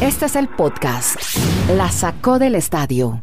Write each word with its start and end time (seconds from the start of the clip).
Este 0.00 0.26
es 0.26 0.36
el 0.36 0.48
podcast. 0.48 1.16
La 1.76 1.90
sacó 1.90 2.38
del 2.38 2.54
estadio. 2.54 3.22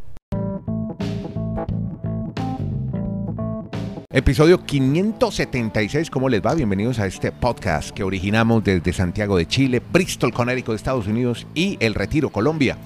Episodio 4.10 4.66
576, 4.66 6.10
¿cómo 6.10 6.30
les 6.30 6.42
va? 6.42 6.56
Bienvenidos 6.56 6.98
a 7.00 7.06
este 7.06 7.32
podcast 7.32 7.92
que 7.92 8.04
originamos 8.04 8.64
desde 8.64 8.92
Santiago 8.92 9.38
de 9.38 9.48
Chile, 9.48 9.82
Bristol, 9.92 10.34
Connecticut, 10.34 10.76
Estados 10.76 11.06
Unidos 11.08 11.46
y 11.54 11.78
El 11.80 11.94
Retiro, 11.94 12.30
Colombia. 12.30 12.78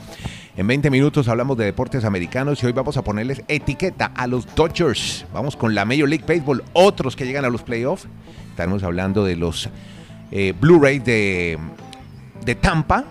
En 0.58 0.68
20 0.68 0.90
minutos 0.90 1.30
hablamos 1.30 1.58
de 1.58 1.64
deportes 1.64 2.04
americanos 2.04 2.62
y 2.62 2.66
hoy 2.66 2.74
vamos 2.74 2.98
a 2.98 3.04
ponerles 3.04 3.44
etiqueta 3.48 4.12
a 4.16 4.28
los 4.28 4.54
Dodgers. 4.56 5.26
Vamos 5.34 5.56
con 5.56 5.74
la 5.74 5.86
Major 5.86 6.10
League 6.10 6.26
Baseball, 6.28 6.64
otros 6.74 7.16
que 7.16 7.26
llegan 7.26 7.46
a 7.46 7.50
los 7.50 7.62
playoffs. 7.64 8.08
Estaremos 8.50 8.84
hablando 8.84 9.24
de 9.24 9.38
los 9.38 9.70
eh, 10.32 10.54
Blu-rays 10.60 11.06
de, 11.06 11.58
de 12.44 12.56
Tampa. 12.56 13.06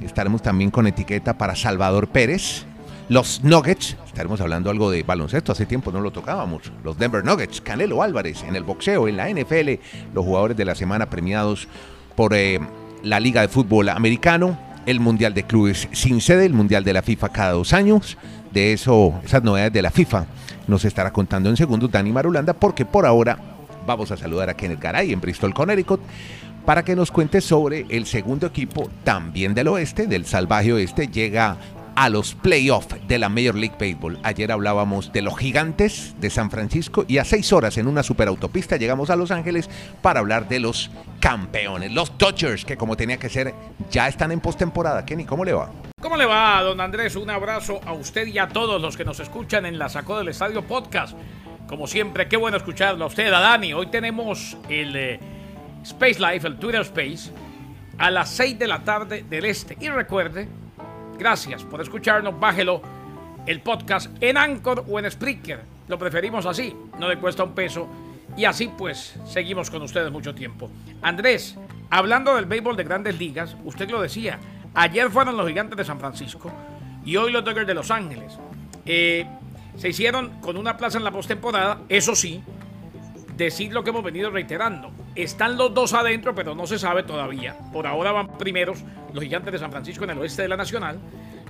Estaremos 0.00 0.42
también 0.42 0.70
con 0.70 0.86
etiqueta 0.86 1.38
para 1.38 1.56
Salvador 1.56 2.08
Pérez. 2.08 2.66
Los 3.08 3.44
Nuggets, 3.44 3.96
estaremos 4.06 4.40
hablando 4.40 4.70
algo 4.70 4.90
de 4.90 5.02
baloncesto, 5.02 5.52
hace 5.52 5.66
tiempo 5.66 5.92
no 5.92 6.00
lo 6.00 6.10
tocábamos. 6.10 6.72
Los 6.82 6.98
Denver 6.98 7.24
Nuggets, 7.24 7.60
Canelo 7.60 8.02
Álvarez 8.02 8.42
en 8.44 8.56
el 8.56 8.64
boxeo, 8.64 9.08
en 9.08 9.18
la 9.18 9.28
NFL, 9.28 9.72
los 10.14 10.24
jugadores 10.24 10.56
de 10.56 10.64
la 10.64 10.74
semana 10.74 11.10
premiados 11.10 11.68
por 12.16 12.32
eh, 12.34 12.60
la 13.02 13.20
Liga 13.20 13.42
de 13.42 13.48
Fútbol 13.48 13.90
Americano, 13.90 14.58
el 14.86 15.00
Mundial 15.00 15.34
de 15.34 15.44
Clubes 15.44 15.88
sin 15.92 16.20
sede, 16.20 16.46
el 16.46 16.54
Mundial 16.54 16.82
de 16.84 16.94
la 16.94 17.02
FIFA 17.02 17.28
cada 17.28 17.52
dos 17.52 17.74
años. 17.74 18.16
De 18.52 18.72
eso, 18.72 19.20
esas 19.24 19.42
novedades 19.42 19.72
de 19.72 19.82
la 19.82 19.90
FIFA 19.90 20.26
nos 20.66 20.84
estará 20.84 21.12
contando 21.12 21.50
en 21.50 21.56
segundos 21.56 21.90
Dani 21.90 22.10
Marulanda, 22.10 22.54
porque 22.54 22.86
por 22.86 23.04
ahora 23.04 23.38
vamos 23.86 24.10
a 24.10 24.16
saludar 24.16 24.48
a 24.48 24.54
Kenneth 24.54 24.80
Garay 24.80 25.12
en 25.12 25.20
Bristol, 25.20 25.52
Connecticut, 25.52 26.00
para 26.64 26.84
que 26.84 26.96
nos 26.96 27.10
cuente 27.10 27.40
sobre 27.40 27.86
el 27.88 28.06
segundo 28.06 28.46
equipo, 28.46 28.88
también 29.04 29.54
del 29.54 29.68
oeste, 29.68 30.06
del 30.06 30.26
salvaje 30.26 30.72
oeste, 30.72 31.08
llega 31.08 31.58
a 31.96 32.08
los 32.08 32.34
playoffs 32.34 32.96
de 33.06 33.18
la 33.18 33.28
Major 33.28 33.54
League 33.54 33.76
Baseball. 33.78 34.18
Ayer 34.22 34.50
hablábamos 34.50 35.12
de 35.12 35.22
los 35.22 35.36
gigantes 35.38 36.14
de 36.18 36.30
San 36.30 36.50
Francisco 36.50 37.04
y 37.06 37.18
a 37.18 37.24
seis 37.24 37.52
horas 37.52 37.78
en 37.78 37.86
una 37.86 38.02
superautopista 38.02 38.76
llegamos 38.76 39.10
a 39.10 39.16
Los 39.16 39.30
Ángeles 39.30 39.70
para 40.02 40.20
hablar 40.20 40.48
de 40.48 40.60
los 40.60 40.90
campeones, 41.20 41.92
los 41.92 42.16
Dodgers, 42.18 42.64
que 42.64 42.76
como 42.76 42.96
tenía 42.96 43.18
que 43.18 43.28
ser, 43.28 43.54
ya 43.90 44.08
están 44.08 44.32
en 44.32 44.40
postemporada. 44.40 45.04
Kenny, 45.04 45.24
¿cómo 45.24 45.44
le 45.44 45.52
va? 45.52 45.70
¿Cómo 46.00 46.16
le 46.16 46.26
va, 46.26 46.62
don 46.62 46.80
Andrés? 46.80 47.16
Un 47.16 47.30
abrazo 47.30 47.80
a 47.86 47.92
usted 47.92 48.26
y 48.26 48.38
a 48.38 48.48
todos 48.48 48.80
los 48.80 48.96
que 48.96 49.04
nos 49.04 49.20
escuchan 49.20 49.64
en 49.64 49.78
la 49.78 49.88
Sacó 49.88 50.18
del 50.18 50.28
Estadio 50.28 50.62
Podcast. 50.62 51.16
Como 51.66 51.86
siempre, 51.86 52.28
qué 52.28 52.36
bueno 52.36 52.56
escucharlo 52.56 53.04
a 53.04 53.08
usted, 53.08 53.32
a 53.32 53.40
Dani. 53.40 53.72
Hoy 53.72 53.86
tenemos 53.86 54.58
el 54.68 54.96
eh, 54.96 55.20
Space 55.84 56.18
Life, 56.18 56.46
el 56.46 56.56
Twitter 56.56 56.80
Space, 56.80 57.30
a 57.98 58.10
las 58.10 58.30
6 58.30 58.58
de 58.58 58.66
la 58.66 58.82
tarde 58.82 59.24
del 59.28 59.44
este. 59.44 59.76
Y 59.80 59.88
recuerde 59.88 60.48
Gracias 61.18 61.62
por 61.62 61.80
escucharnos. 61.80 62.38
Bájelo 62.38 62.82
el 63.46 63.60
podcast 63.60 64.10
en 64.20 64.36
Anchor 64.36 64.84
o 64.88 64.98
en 64.98 65.10
Spreaker. 65.10 65.60
Lo 65.86 65.98
preferimos 65.98 66.46
así, 66.46 66.74
no 66.98 67.08
le 67.08 67.18
cuesta 67.18 67.44
un 67.44 67.54
peso. 67.54 67.88
Y 68.36 68.44
así 68.44 68.70
pues 68.76 69.14
seguimos 69.26 69.70
con 69.70 69.82
ustedes 69.82 70.10
mucho 70.10 70.34
tiempo. 70.34 70.70
Andrés, 71.02 71.56
hablando 71.90 72.34
del 72.34 72.46
béisbol 72.46 72.76
de 72.76 72.84
grandes 72.84 73.18
ligas, 73.18 73.56
usted 73.64 73.88
lo 73.90 74.00
decía, 74.00 74.38
ayer 74.74 75.08
fueron 75.10 75.36
los 75.36 75.46
gigantes 75.46 75.76
de 75.76 75.84
San 75.84 76.00
Francisco 76.00 76.50
y 77.04 77.16
hoy 77.16 77.30
los 77.30 77.44
Dodgers 77.44 77.66
de 77.66 77.74
Los 77.74 77.90
Ángeles. 77.90 78.38
Eh, 78.86 79.26
se 79.76 79.90
hicieron 79.90 80.40
con 80.40 80.56
una 80.56 80.76
plaza 80.76 80.98
en 80.98 81.04
la 81.04 81.10
postemporada, 81.10 81.82
eso 81.88 82.16
sí, 82.16 82.42
decir 83.36 83.72
lo 83.72 83.84
que 83.84 83.90
hemos 83.90 84.02
venido 84.02 84.30
reiterando. 84.30 84.90
Están 85.14 85.56
los 85.56 85.72
dos 85.72 85.92
adentro, 85.92 86.34
pero 86.34 86.56
no 86.56 86.66
se 86.66 86.76
sabe 86.76 87.04
todavía. 87.04 87.56
Por 87.72 87.86
ahora 87.86 88.10
van 88.10 88.36
primeros 88.36 88.82
los 89.12 89.22
gigantes 89.22 89.52
de 89.52 89.58
San 89.60 89.70
Francisco 89.70 90.02
en 90.02 90.10
el 90.10 90.18
oeste 90.18 90.42
de 90.42 90.48
la 90.48 90.56
Nacional. 90.56 90.98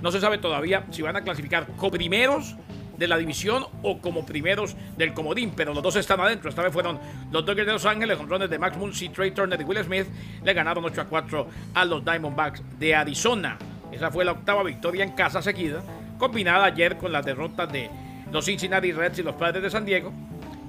No 0.03 0.11
se 0.11 0.21
sabe 0.21 0.37
todavía 0.37 0.85
si 0.91 1.01
van 1.01 1.15
a 1.15 1.23
clasificar 1.23 1.65
como 1.77 1.91
primeros 1.91 2.55
de 2.95 3.07
la 3.07 3.17
división 3.17 3.65
o 3.81 3.99
como 3.99 4.23
primeros 4.23 4.75
del 4.97 5.13
comodín, 5.13 5.53
pero 5.55 5.73
los 5.73 5.81
dos 5.81 5.95
están 5.95 6.19
adentro. 6.19 6.49
Esta 6.49 6.61
vez 6.61 6.71
fueron 6.71 6.99
los 7.31 7.43
Dodgers 7.43 7.65
de 7.65 7.73
Los 7.73 7.85
Ángeles, 7.85 8.17
con 8.17 8.29
rones 8.29 8.51
de 8.51 8.59
Max 8.59 8.77
Muncy, 8.77 9.09
Trey 9.09 9.31
Turner 9.31 9.59
y 9.59 9.63
Will 9.63 9.83
Smith. 9.83 10.07
Le 10.43 10.53
ganaron 10.53 10.85
8 10.85 11.01
a 11.01 11.05
4 11.05 11.47
a 11.73 11.85
los 11.85 12.05
Diamondbacks 12.05 12.61
de 12.77 12.93
Arizona. 12.93 13.57
Esa 13.91 14.11
fue 14.11 14.25
la 14.25 14.33
octava 14.33 14.61
victoria 14.61 15.03
en 15.03 15.13
casa 15.13 15.41
seguida, 15.41 15.81
combinada 16.19 16.65
ayer 16.65 16.97
con 16.97 17.11
las 17.11 17.25
derrotas 17.25 17.71
de 17.71 17.89
los 18.31 18.45
Cincinnati 18.45 18.91
Reds 18.91 19.19
y 19.19 19.23
los 19.23 19.35
Padres 19.35 19.63
de 19.63 19.71
San 19.71 19.85
Diego 19.85 20.13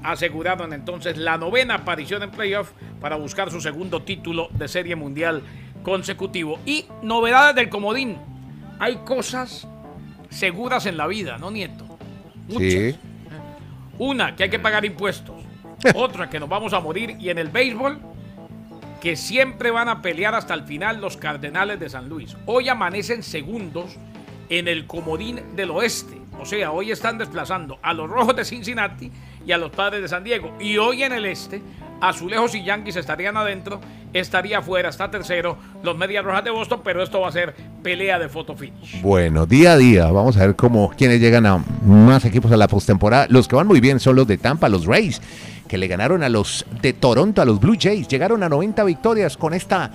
aseguraron 0.07 0.73
entonces 0.73 1.17
la 1.17 1.37
novena 1.37 1.75
aparición 1.75 2.23
en 2.23 2.31
playoff 2.31 2.71
para 3.01 3.17
buscar 3.17 3.51
su 3.51 3.61
segundo 3.61 4.03
título 4.03 4.49
de 4.53 4.69
serie 4.69 4.95
mundial 4.95 5.43
consecutivo. 5.83 6.61
Y 6.65 6.87
novedades 7.03 7.57
del 7.57 7.69
comodín. 7.69 8.17
Hay 8.79 8.97
cosas 8.99 9.67
seguras 10.31 10.87
en 10.87 10.97
la 10.97 11.07
vida, 11.07 11.39
¿no, 11.39 11.51
Nieto? 11.51 11.99
Muchas. 12.49 12.97
Una, 13.99 14.37
que 14.37 14.45
hay 14.45 14.51
que 14.51 14.59
pagar 14.59 14.85
impuestos. 14.85 15.35
Otra, 15.95 16.31
que 16.31 16.39
nos 16.39 16.49
vamos 16.49 16.73
a 16.73 16.81
morir. 16.81 17.17
Y 17.19 17.31
en 17.31 17.39
el 17.39 17.49
béisbol, 17.49 17.99
que 19.01 19.17
siempre 19.17 19.71
van 19.73 19.89
a 19.89 20.03
pelear 20.03 20.35
hasta 20.35 20.55
el 20.55 20.63
final 20.65 21.01
los 21.01 21.17
Cardenales 21.17 21.81
de 21.81 21.89
San 21.89 22.09
Luis. 22.09 22.37
Hoy 22.47 22.69
amanecen 22.69 23.23
segundos 23.23 23.97
en 24.49 24.69
el 24.69 24.87
comodín 24.87 25.57
del 25.57 25.73
oeste. 25.73 26.26
O 26.41 26.45
sea, 26.45 26.71
hoy 26.71 26.91
están 26.91 27.19
desplazando 27.19 27.79
a 27.83 27.93
los 27.93 28.09
Rojos 28.09 28.37
de 28.37 28.45
Cincinnati 28.45 29.11
y 29.47 29.53
a 29.53 29.59
los 29.59 29.71
Padres 29.71 30.03
de 30.03 30.09
San 30.09 30.25
Diego. 30.25 30.57
Y 30.61 30.77
hoy 30.77 31.03
en 31.03 31.13
el 31.13 31.27
este, 31.27 31.63
Azulejos 32.01 32.55
y 32.55 32.63
Yankees 32.63 32.97
estarían 32.97 33.37
adentro, 33.37 33.81
estaría 34.13 34.59
afuera, 34.59 34.89
está 34.89 35.11
tercero, 35.11 35.57
los 35.83 35.97
Medias 35.97 36.25
Rojas 36.25 36.45
de 36.45 36.51
Boston, 36.51 36.81
pero 36.85 37.03
esto 37.03 37.21
va 37.21 37.29
a 37.29 37.33
ser 37.33 37.55
pelea 37.83 38.19
de 38.19 38.29
photo 38.29 38.55
finish. 38.55 39.01
Bueno, 39.03 39.47
día 39.47 39.73
a 39.73 39.77
día, 39.77 40.11
vamos 40.11 40.37
a 40.37 40.47
ver 40.47 40.57
cómo 40.57 40.91
quienes 40.97 41.21
llegan 41.21 41.47
a 41.47 41.65
más 41.85 42.25
equipos 42.25 42.53
a 42.53 42.57
la 42.57 42.69
postemporada. 42.69 43.27
Los 43.31 43.49
que 43.49 43.57
van 43.57 43.67
muy 43.67 43.81
bien 43.81 43.99
son 44.01 44.17
los 44.17 44.27
de 44.27 44.37
Tampa, 44.37 44.69
los 44.69 44.87
Rays, 44.87 45.23
que 45.69 45.79
le 45.79 45.89
ganaron 45.89 46.23
a 46.23 46.29
los 46.29 46.67
de 46.83 46.93
Toronto, 46.93 47.41
a 47.41 47.45
los 47.45 47.61
Blue 47.61 47.77
Jays, 47.81 48.09
llegaron 48.09 48.43
a 48.43 48.49
90 48.49 48.85
victorias 48.85 49.37
con 49.37 49.55
esta 49.55 49.91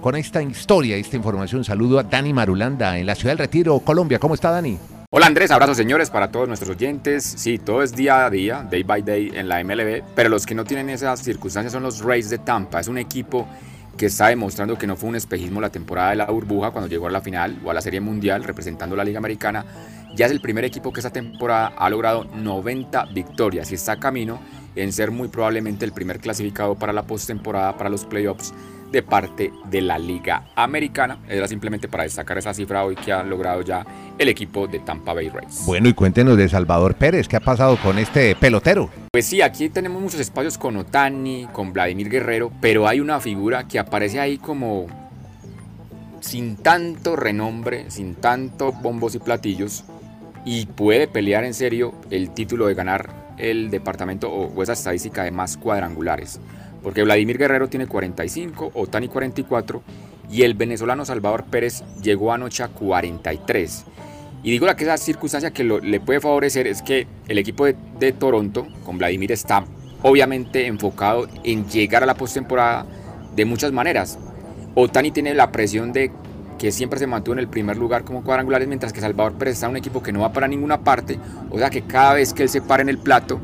con 0.00 0.16
esta 0.16 0.42
historia, 0.42 0.96
esta 0.96 1.16
información. 1.16 1.64
Saludo 1.64 1.98
a 1.98 2.02
Dani 2.02 2.34
Marulanda 2.34 2.98
en 2.98 3.06
la 3.06 3.14
ciudad 3.14 3.30
del 3.30 3.38
Retiro, 3.38 3.78
Colombia. 3.80 4.18
¿Cómo 4.18 4.34
está 4.34 4.50
Dani? 4.50 4.76
Hola 5.16 5.26
Andrés, 5.26 5.52
abrazos 5.52 5.76
señores 5.76 6.10
para 6.10 6.32
todos 6.32 6.48
nuestros 6.48 6.70
oyentes. 6.70 7.22
Sí, 7.22 7.58
todo 7.58 7.84
es 7.84 7.94
día 7.94 8.26
a 8.26 8.30
día, 8.30 8.66
day 8.68 8.82
by 8.82 9.00
day 9.00 9.30
en 9.32 9.48
la 9.48 9.62
MLB, 9.62 10.02
pero 10.16 10.28
los 10.28 10.44
que 10.44 10.56
no 10.56 10.64
tienen 10.64 10.90
esas 10.90 11.20
circunstancias 11.20 11.72
son 11.72 11.84
los 11.84 12.00
Rays 12.00 12.30
de 12.30 12.38
Tampa. 12.38 12.80
Es 12.80 12.88
un 12.88 12.98
equipo 12.98 13.46
que 13.96 14.06
está 14.06 14.26
demostrando 14.26 14.76
que 14.76 14.88
no 14.88 14.96
fue 14.96 15.10
un 15.10 15.14
espejismo 15.14 15.60
la 15.60 15.70
temporada 15.70 16.10
de 16.10 16.16
la 16.16 16.26
burbuja 16.26 16.72
cuando 16.72 16.88
llegó 16.88 17.06
a 17.06 17.12
la 17.12 17.20
final 17.20 17.60
o 17.64 17.70
a 17.70 17.74
la 17.74 17.80
Serie 17.80 18.00
Mundial 18.00 18.42
representando 18.42 18.96
la 18.96 19.04
Liga 19.04 19.18
Americana. 19.18 19.64
Ya 20.16 20.26
es 20.26 20.32
el 20.32 20.40
primer 20.40 20.64
equipo 20.64 20.92
que 20.92 20.98
esta 20.98 21.10
temporada 21.10 21.74
ha 21.78 21.88
logrado 21.90 22.24
90 22.24 23.04
victorias 23.12 23.70
y 23.70 23.76
está 23.76 23.92
a 23.92 24.00
camino 24.00 24.40
en 24.74 24.92
ser 24.92 25.12
muy 25.12 25.28
probablemente 25.28 25.84
el 25.84 25.92
primer 25.92 26.18
clasificado 26.18 26.74
para 26.74 26.92
la 26.92 27.04
postemporada, 27.04 27.76
para 27.76 27.88
los 27.88 28.04
playoffs 28.04 28.52
de 28.94 29.02
parte 29.02 29.52
de 29.68 29.82
la 29.82 29.98
Liga 29.98 30.46
Americana. 30.54 31.18
Era 31.28 31.46
simplemente 31.48 31.88
para 31.88 32.04
destacar 32.04 32.38
esa 32.38 32.54
cifra 32.54 32.84
hoy 32.84 32.94
que 32.94 33.12
ha 33.12 33.22
logrado 33.22 33.60
ya 33.62 33.84
el 34.16 34.28
equipo 34.28 34.66
de 34.66 34.78
Tampa 34.78 35.12
Bay 35.12 35.28
Rays. 35.28 35.64
Bueno, 35.66 35.88
y 35.88 35.94
cuéntenos 35.94 36.36
de 36.36 36.48
Salvador 36.48 36.94
Pérez, 36.94 37.26
¿qué 37.28 37.36
ha 37.36 37.40
pasado 37.40 37.76
con 37.76 37.98
este 37.98 38.36
pelotero? 38.36 38.88
Pues 39.12 39.26
sí, 39.26 39.42
aquí 39.42 39.68
tenemos 39.68 40.00
muchos 40.00 40.20
espacios 40.20 40.56
con 40.56 40.76
Otani, 40.76 41.48
con 41.52 41.72
Vladimir 41.72 42.08
Guerrero, 42.08 42.52
pero 42.60 42.86
hay 42.86 43.00
una 43.00 43.18
figura 43.20 43.66
que 43.66 43.80
aparece 43.80 44.20
ahí 44.20 44.38
como 44.38 44.86
sin 46.20 46.56
tanto 46.56 47.16
renombre, 47.16 47.90
sin 47.90 48.14
tanto 48.14 48.72
bombos 48.72 49.14
y 49.16 49.18
platillos, 49.18 49.84
y 50.44 50.66
puede 50.66 51.08
pelear 51.08 51.44
en 51.44 51.54
serio 51.54 51.94
el 52.10 52.30
título 52.30 52.68
de 52.68 52.74
ganar 52.74 53.34
el 53.38 53.70
departamento 53.70 54.30
o, 54.30 54.62
esa 54.62 54.74
estadística 54.74 55.24
de 55.24 55.32
más 55.32 55.56
cuadrangulares 55.56 56.40
porque 56.84 57.02
Vladimir 57.02 57.38
Guerrero 57.38 57.68
tiene 57.68 57.86
45, 57.86 58.72
Otani 58.74 59.08
44 59.08 59.82
y 60.30 60.42
el 60.42 60.52
venezolano 60.52 61.06
Salvador 61.06 61.44
Pérez 61.44 61.82
llegó 62.02 62.30
anoche 62.30 62.62
a 62.62 62.68
43. 62.68 63.84
Y 64.42 64.50
digo 64.50 64.66
la 64.66 64.76
que 64.76 64.84
esa 64.84 64.98
circunstancia 64.98 65.50
que 65.50 65.64
le 65.64 66.00
puede 66.00 66.20
favorecer 66.20 66.66
es 66.66 66.82
que 66.82 67.06
el 67.26 67.38
equipo 67.38 67.64
de, 67.64 68.12
Toronto 68.12 68.66
con 68.84 68.98
Vladimir 68.98 69.32
está 69.32 69.64
obviamente 70.02 70.66
enfocado 70.66 71.26
en 71.42 71.66
llegar 71.70 72.02
a 72.02 72.06
la 72.06 72.14
postemporada 72.14 72.84
de 73.34 73.46
muchas 73.46 73.72
maneras. 73.72 74.18
Otani 74.74 75.10
tiene 75.10 75.32
la 75.32 75.50
presión 75.50 75.90
de 75.90 76.12
que 76.58 76.70
siempre 76.70 76.98
se 76.98 77.06
mantuvo 77.06 77.32
en 77.32 77.38
el 77.38 77.48
primer 77.48 77.78
lugar 77.78 78.04
como 78.04 78.22
cuadrangulares, 78.22 78.68
mientras 78.68 78.92
que 78.92 79.00
Salvador 79.00 79.32
Pérez 79.38 79.54
está 79.54 79.66
en 79.66 79.70
un 79.70 79.78
equipo 79.78 80.02
que 80.02 80.12
no 80.12 80.20
va 80.20 80.34
para 80.34 80.48
ninguna 80.48 80.84
parte. 80.84 81.18
O 81.50 81.58
sea 81.58 81.70
que 81.70 81.82
cada 81.82 82.12
vez 82.12 82.34
que 82.34 82.42
él 82.42 82.50
se 82.50 82.60
para 82.60 82.82
en 82.82 82.90
el 82.90 82.98
plato, 82.98 83.40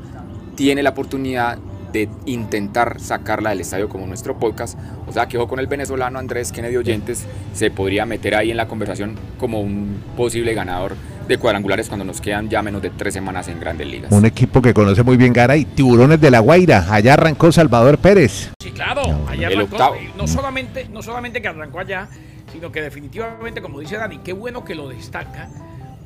tiene 0.57 0.83
la 0.83 0.91
oportunidad 0.91 1.59
de 1.93 2.09
intentar 2.27 3.01
sacarla 3.01 3.51
del 3.51 3.61
estadio 3.61 3.89
como 3.89 4.07
nuestro 4.07 4.39
podcast. 4.39 4.79
O 5.07 5.13
sea, 5.13 5.27
que 5.27 5.39
ojo 5.39 5.49
con 5.49 5.61
el 5.61 5.67
venezolano 5.67 6.19
Andrés 6.19 6.53
Kennedy 6.53 6.77
Oyentes, 6.77 7.27
se 7.55 7.71
podría 7.71 8.07
meter 8.07 8.35
ahí 8.35 8.51
en 8.51 8.57
la 8.57 8.69
conversación 8.69 9.17
como 9.39 9.61
un 9.61 10.03
posible 10.17 10.55
ganador 10.55 10.95
de 11.31 11.39
cuadrangulares 11.39 11.89
cuando 11.89 12.05
nos 12.05 12.21
quedan 12.21 12.49
ya 12.49 12.61
menos 12.61 12.83
de 12.83 12.91
tres 12.91 13.15
semanas 13.15 13.47
en 13.49 13.61
grandes 13.61 13.87
ligas. 13.87 14.11
Un 14.11 14.27
equipo 14.27 14.61
que 14.61 14.75
conoce 14.75 15.05
muy 15.05 15.17
bien 15.17 15.33
Garay, 15.33 15.65
Tiburones 15.65 16.21
de 16.21 16.31
la 16.31 16.41
Guaira, 16.41 16.93
allá 16.93 17.15
arrancó 17.15 17.53
Salvador 17.53 17.99
Pérez. 17.99 18.51
Sí, 18.61 18.73
claro, 18.73 19.03
allá 19.29 19.47
arrancó, 19.47 19.95
no 20.17 20.27
solamente, 20.27 20.89
no 20.91 21.03
solamente 21.03 21.41
que 21.41 21.47
arrancó 21.47 21.79
allá, 21.79 22.09
sino 22.53 22.73
que 22.73 22.83
definitivamente, 22.83 23.63
como 23.63 23.79
dice 23.79 23.97
Dani, 23.97 24.19
qué 24.19 24.33
bueno 24.33 24.65
que 24.65 24.75
lo 24.75 24.89
destaca, 24.89 25.49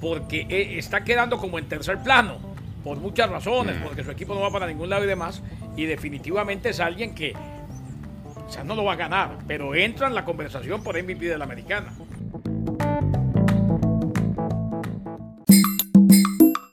porque 0.00 0.46
eh, 0.50 0.78
está 0.78 1.04
quedando 1.04 1.38
como 1.38 1.58
en 1.58 1.66
tercer 1.66 2.02
plano, 2.02 2.37
por 2.84 2.98
muchas 2.98 3.31
razones, 3.31 3.76
porque 3.82 4.04
su 4.04 4.10
equipo 4.10 4.34
no 4.34 4.42
va 4.42 4.50
para 4.50 4.66
ningún 4.66 4.90
lado 4.90 5.04
y 5.04 5.06
demás, 5.08 5.42
y 5.75 5.86
definitivamente 5.86 6.69
es 6.69 6.81
alguien 6.81 7.14
que, 7.14 7.32
o 8.46 8.52
sea, 8.52 8.62
no 8.62 8.76
lo 8.76 8.84
va 8.84 8.92
a 8.92 8.96
ganar, 8.96 9.38
pero 9.48 9.75
entra 9.75 10.06
en 10.06 10.14
la 10.14 10.25
conversación 10.25 10.82
por 10.82 11.02
MVP 11.02 11.25
de 11.25 11.38
la 11.38 11.44
americana. 11.44 11.94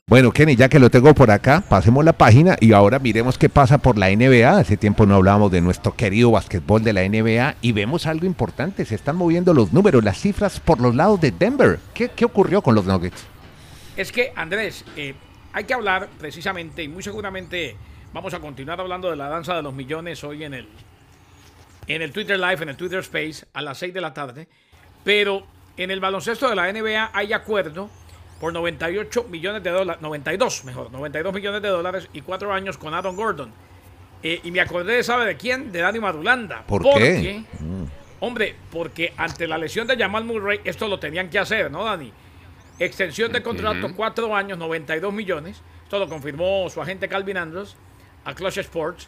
Bueno, 0.06 0.34
Kenny, 0.34 0.58
ya 0.58 0.68
que 0.68 0.78
lo 0.78 0.90
tengo 0.90 1.14
por 1.14 1.32
acá, 1.32 1.64
pasemos 1.70 2.04
la 2.04 2.12
página 2.12 2.58
y 2.60 2.74
ahora 2.74 3.00
miremos 3.00 3.38
qué 3.38 3.48
pasa 3.48 3.78
por 3.78 3.98
la 3.98 4.10
NBA. 4.10 4.58
Hace 4.58 4.76
tiempo 4.76 5.06
no 5.06 5.16
hablábamos 5.16 5.54
de 5.54 5.62
nuestro 5.62 5.96
querido 5.96 6.32
básquetbol 6.32 6.84
de 6.84 6.92
la 6.92 7.08
NBA 7.08 7.56
y 7.62 7.72
vemos 7.72 8.06
algo 8.06 8.26
importante. 8.26 8.84
Se 8.84 8.96
están 8.96 9.16
moviendo 9.16 9.54
los 9.54 9.72
números, 9.72 10.04
las 10.04 10.20
cifras 10.20 10.60
por 10.60 10.82
los 10.82 10.96
lados 10.96 11.22
de 11.22 11.32
Denver. 11.32 11.80
¿Qué, 11.94 12.10
qué 12.10 12.26
ocurrió 12.26 12.62
con 12.62 12.76
los 12.76 12.84
Nuggets? 12.84 13.24
Es 13.96 14.12
que, 14.12 14.34
Andrés, 14.36 14.84
eh, 14.98 15.16
hay 15.54 15.64
que 15.66 15.74
hablar 15.74 16.10
precisamente 16.20 16.84
y 16.84 16.88
muy 16.88 17.04
seguramente 17.04 17.76
vamos 18.14 18.34
a 18.34 18.40
continuar 18.40 18.80
hablando 18.80 19.10
de 19.10 19.16
la 19.16 19.30
danza 19.30 19.56
de 19.56 19.62
los 19.62 19.74
millones 19.74 20.24
hoy 20.24 20.44
en 20.44 20.54
el, 20.54 20.68
en 21.88 22.02
el 22.02 22.12
Twitter 22.12 22.40
Live, 22.40 22.62
en 22.62 22.70
el 22.70 22.78
Twitter 22.78 23.00
Space, 23.00 23.46
a 23.54 23.62
las 23.62 23.78
6 23.80 23.94
de 23.94 24.02
la 24.02 24.14
tarde. 24.14 24.48
Pero 25.04 25.46
en 25.78 25.92
el 25.92 26.00
baloncesto 26.00 26.50
de 26.50 26.56
la 26.56 26.72
NBA 26.72 27.12
hay 27.14 27.34
acuerdo 27.34 27.90
por 28.40 28.54
98 28.54 29.26
millones 29.30 29.64
de 29.64 29.70
dólares, 29.70 30.02
92 30.02 30.66
mejor, 30.66 30.92
92 30.92 31.34
millones 31.34 31.62
de 31.62 31.70
dólares 31.70 32.10
y 32.14 32.22
cuatro 32.22 32.54
años 32.54 32.78
con 32.78 32.94
Aaron 32.94 33.16
Gordon. 33.16 33.52
Eh, 34.24 34.40
y 34.44 34.52
me 34.52 34.62
acordé, 34.62 35.04
¿sabe 35.04 35.26
de 35.26 35.36
quién? 35.36 35.72
De 35.72 35.80
Dani 35.80 36.00
Madulanda. 36.00 36.64
¿Por 36.68 36.84
porque, 36.84 37.00
qué? 37.00 37.44
Hombre, 38.20 38.56
porque 38.72 39.14
ante 39.18 39.48
la 39.48 39.58
lesión 39.58 39.88
de 39.88 39.98
Jamal 39.98 40.26
Murray, 40.26 40.60
esto 40.64 40.88
lo 40.88 41.00
tenían 41.00 41.30
que 41.30 41.40
hacer, 41.40 41.72
¿no, 41.72 41.84
Dani? 41.84 42.12
Extensión 42.82 43.32
de 43.32 43.44
contrato, 43.44 43.94
cuatro 43.96 44.36
años, 44.36 44.58
92 44.58 45.14
millones. 45.14 45.62
Esto 45.84 46.00
lo 46.00 46.10
confirmó 46.10 46.68
su 46.68 46.82
agente 46.82 47.08
Calvin 47.08 47.38
Andrews 47.38 47.76
a 48.26 48.34
Clutch 48.34 48.58
Sports. 48.58 49.08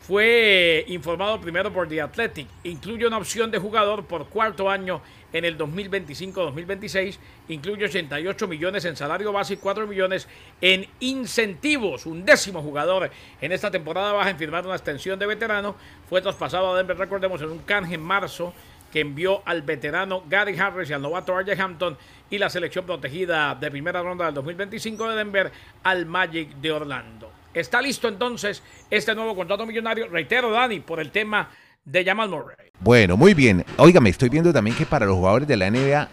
Fue 0.00 0.84
informado 0.88 1.40
primero 1.40 1.72
por 1.72 1.88
The 1.88 2.02
Athletic. 2.02 2.46
Incluye 2.64 3.06
una 3.06 3.16
opción 3.16 3.50
de 3.50 3.56
jugador 3.56 4.04
por 4.04 4.28
cuarto 4.28 4.68
año 4.68 5.00
en 5.32 5.46
el 5.46 5.56
2025-2026. 5.56 7.16
Incluye 7.48 7.86
88 7.86 8.48
millones 8.48 8.84
en 8.84 8.96
salario 8.96 9.32
base 9.32 9.54
y 9.54 9.56
4 9.56 9.86
millones 9.86 10.28
en 10.60 10.86
incentivos. 11.00 12.04
Un 12.04 12.22
décimo 12.22 12.60
jugador 12.60 13.10
en 13.40 13.50
esta 13.50 13.70
temporada 13.70 14.12
baja 14.12 14.28
en 14.28 14.36
firmar 14.36 14.66
una 14.66 14.76
extensión 14.76 15.18
de 15.18 15.24
veterano. 15.24 15.74
Fue 16.06 16.20
traspasado 16.20 16.70
a 16.70 16.76
Denver, 16.76 16.98
recordemos, 16.98 17.40
en 17.40 17.48
un 17.48 17.60
canje 17.60 17.94
en 17.94 18.02
marzo 18.02 18.52
que 18.92 19.00
envió 19.00 19.42
al 19.44 19.62
veterano 19.62 20.22
Gary 20.28 20.58
Harris 20.58 20.90
y 20.90 20.92
al 20.92 21.02
novato 21.02 21.38
R.J. 21.38 21.62
Hampton 21.62 21.98
y 22.30 22.38
la 22.38 22.50
selección 22.50 22.84
protegida 22.86 23.54
de 23.54 23.70
primera 23.70 24.02
ronda 24.02 24.26
del 24.26 24.34
2025 24.34 25.08
de 25.10 25.16
Denver 25.16 25.52
al 25.82 26.06
Magic 26.06 26.56
de 26.56 26.72
Orlando. 26.72 27.30
Está 27.54 27.80
listo 27.80 28.08
entonces 28.08 28.62
este 28.90 29.14
nuevo 29.14 29.34
contrato 29.34 29.64
millonario, 29.64 30.08
reitero 30.08 30.50
Dani, 30.50 30.80
por 30.80 31.00
el 31.00 31.10
tema 31.10 31.48
de 31.84 32.04
Jamal 32.04 32.28
Murray. 32.28 32.70
Bueno, 32.80 33.16
muy 33.16 33.32
bien. 33.32 33.64
Óigame, 33.78 34.10
estoy 34.10 34.28
viendo 34.28 34.52
también 34.52 34.76
que 34.76 34.84
para 34.84 35.06
los 35.06 35.14
jugadores 35.14 35.48
de 35.48 35.56
la 35.56 35.70
NBA 35.70 36.08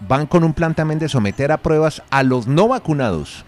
van 0.00 0.26
con 0.26 0.44
un 0.44 0.52
plan 0.52 0.74
también 0.74 0.98
de 0.98 1.08
someter 1.08 1.50
a 1.50 1.56
pruebas 1.56 2.02
a 2.10 2.22
los 2.22 2.46
no 2.46 2.68
vacunados. 2.68 3.44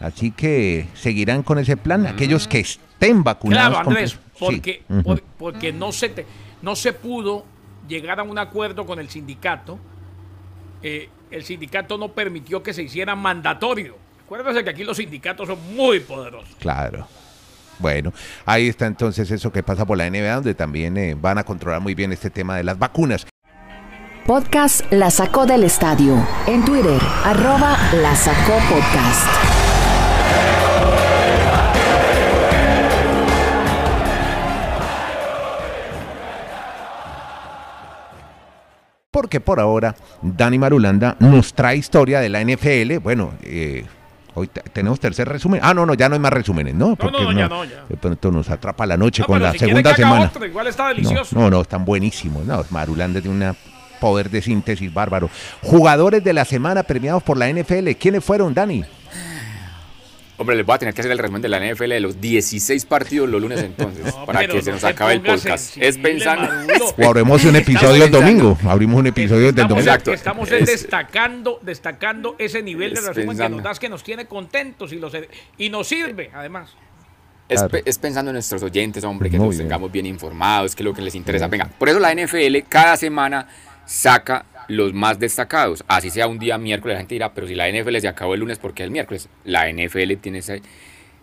Así 0.00 0.30
que 0.32 0.86
seguirán 0.94 1.42
con 1.42 1.58
ese 1.58 1.76
plan 1.76 2.06
aquellos 2.06 2.46
que 2.46 2.60
estén 2.60 3.24
vacunados. 3.24 3.70
Claro, 3.74 3.88
Andrés, 3.88 4.18
porque, 4.38 4.82
por- 5.02 5.22
porque 5.38 5.72
no, 5.72 5.92
se 5.92 6.10
te- 6.10 6.26
no 6.62 6.76
se 6.76 6.92
pudo 6.92 7.44
llegar 7.88 8.20
a 8.20 8.22
un 8.22 8.38
acuerdo 8.38 8.84
con 8.86 8.98
el 8.98 9.08
sindicato. 9.08 9.78
Eh, 10.86 11.08
el 11.30 11.44
sindicato 11.44 11.96
no 11.96 12.12
permitió 12.12 12.62
que 12.62 12.74
se 12.74 12.82
hiciera 12.82 13.16
mandatorio. 13.16 13.96
Acuérdense 14.26 14.62
que 14.62 14.70
aquí 14.70 14.84
los 14.84 14.98
sindicatos 14.98 15.48
son 15.48 15.58
muy 15.74 16.00
poderosos. 16.00 16.54
Claro. 16.58 17.08
Bueno, 17.78 18.12
ahí 18.44 18.68
está 18.68 18.86
entonces 18.86 19.30
eso 19.30 19.50
que 19.50 19.62
pasa 19.62 19.86
por 19.86 19.96
la 19.96 20.08
NBA, 20.08 20.34
donde 20.34 20.54
también 20.54 20.96
eh, 20.98 21.16
van 21.18 21.38
a 21.38 21.44
controlar 21.44 21.80
muy 21.80 21.94
bien 21.94 22.12
este 22.12 22.28
tema 22.28 22.56
de 22.58 22.64
las 22.64 22.78
vacunas. 22.78 23.26
Podcast 24.26 24.90
La 24.92 25.10
Sacó 25.10 25.46
del 25.46 25.64
Estadio. 25.64 26.22
En 26.46 26.62
Twitter, 26.64 27.00
arroba 27.24 27.78
La 27.94 28.14
Sacó 28.14 28.58
Podcast. 28.68 29.63
Porque 39.14 39.38
por 39.38 39.60
ahora 39.60 39.94
Dani 40.22 40.58
Marulanda 40.58 41.14
nos 41.20 41.54
trae 41.54 41.76
historia 41.76 42.18
de 42.20 42.28
la 42.28 42.40
NFL. 42.42 42.98
Bueno, 42.98 43.32
eh, 43.44 43.84
hoy 44.34 44.48
te- 44.48 44.60
tenemos 44.72 44.98
tercer 44.98 45.28
resumen. 45.28 45.60
Ah, 45.62 45.72
no, 45.72 45.86
no, 45.86 45.94
ya 45.94 46.08
no 46.08 46.14
hay 46.16 46.20
más 46.20 46.32
resúmenes, 46.32 46.74
¿no? 46.74 46.96
Porque 46.96 47.22
no, 47.22 47.30
ya 47.32 47.46
no, 47.48 47.64
ya. 47.64 47.84
De 47.88 47.96
pronto 47.96 48.32
nos 48.32 48.50
atrapa 48.50 48.84
la 48.86 48.96
noche 48.96 49.22
No, 49.22 49.26
con 49.28 49.40
la 49.40 49.52
si 49.52 49.60
segunda 49.60 49.94
semana. 49.94 50.24
otro, 50.26 50.44
igual 50.44 50.66
está 50.66 50.82
No, 50.82 50.88
delicioso. 50.88 51.38
no, 51.38 51.48
no, 51.48 51.60
están 51.60 51.84
buenísimos. 51.84 52.44
No, 52.44 52.64
Marulanda 52.70 53.20
tiene 53.20 53.50
un 53.50 53.56
poder 54.00 54.28
de 54.30 54.42
síntesis 54.42 54.92
bárbaro. 54.92 55.30
Jugadores 55.62 56.24
de 56.24 56.32
la 56.32 56.44
semana 56.44 56.82
premiados 56.82 57.22
por 57.22 57.36
la 57.38 57.48
NFL. 57.48 57.90
¿Quiénes 57.96 58.24
fueron, 58.24 58.52
Dani? 58.52 58.84
Hombre, 60.36 60.56
les 60.56 60.66
voy 60.66 60.74
a 60.74 60.78
tener 60.78 60.92
que 60.94 61.00
hacer 61.00 61.12
el 61.12 61.18
resumen 61.18 61.40
de 61.42 61.48
la 61.48 61.60
NFL 61.60 61.90
de 61.90 62.00
los 62.00 62.20
16 62.20 62.84
partidos 62.86 63.28
los 63.28 63.40
lunes 63.40 63.60
entonces, 63.62 64.04
No, 64.16 64.24
para 64.26 64.40
que 64.46 64.60
se 64.62 64.70
no 64.70 64.76
nos 64.76 64.84
acabe 64.84 65.12
el 65.14 65.20
podcast. 65.22 65.76
Es 65.78 65.96
pensando... 65.98 66.48
O 66.98 67.08
abrimos 67.08 67.44
un 67.44 67.54
episodio 67.54 68.04
el 68.04 68.10
domingo. 68.10 68.58
Abrimos 68.66 68.98
un 68.98 69.06
episodio 69.06 69.52
del 69.52 69.68
domingo. 69.68 69.78
Exacto. 69.80 70.12
estamos 70.12 70.50
Es- 70.50 70.66
destacando, 70.66 71.60
destacando 71.62 72.34
ese 72.38 72.62
nivel 72.62 72.94
de 72.94 73.00
Es 73.00 73.06
resumen 73.06 73.24
que 73.26 73.28
pensando. 73.30 73.56
nos 73.58 73.64
das, 73.64 73.78
que 73.78 73.88
nos 73.88 74.02
tiene 74.02 74.26
contentos 74.26 74.92
y, 74.92 74.96
los, 74.96 75.12
y 75.56 75.70
nos 75.70 75.86
sirve, 75.86 76.30
además. 76.34 76.70
Es, 77.48 77.60
Claro. 77.60 77.68
pe- 77.70 77.82
es 77.84 77.98
pensando 77.98 78.30
en 78.30 78.34
nuestros 78.34 78.62
oyentes, 78.62 79.04
hombre, 79.04 79.30
que 79.30 79.38
Muy 79.38 79.50
bien. 79.50 79.68
tengamos 79.68 79.92
bien 79.92 80.06
informados, 80.06 80.74
que 80.74 80.82
es 80.82 80.84
lo 80.84 80.94
que 80.94 81.02
les 81.02 81.14
interesa. 81.14 81.46
Venga, 81.46 81.66
por 81.78 81.88
eso 81.88 82.00
la 82.00 82.12
NFL 82.12 82.56
cada 82.68 82.96
semana 82.96 83.46
saca 83.84 84.46
los 84.68 84.92
más 84.94 85.18
destacados. 85.18 85.84
Así 85.88 86.10
sea 86.10 86.26
un 86.26 86.38
día 86.38 86.58
miércoles, 86.58 86.94
la 86.94 87.00
gente 87.00 87.14
dirá, 87.14 87.34
pero 87.34 87.46
si 87.46 87.54
la 87.54 87.68
NFL 87.70 87.96
se 87.98 88.08
acabó 88.08 88.34
el 88.34 88.40
lunes, 88.40 88.58
¿por 88.58 88.74
qué 88.74 88.82
el 88.84 88.90
miércoles? 88.90 89.28
La 89.44 89.68
NFL 89.68 90.14
tiene 90.20 90.38
ese, 90.38 90.62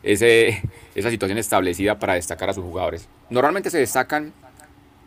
ese- 0.04 0.62
esa 0.96 1.10
situación 1.10 1.38
establecida 1.38 2.00
para 2.00 2.14
destacar 2.16 2.50
a 2.50 2.54
sus 2.54 2.64
jugadores. 2.64 3.08
Normalmente 3.30 3.70
se 3.70 3.78
destacan 3.80 4.34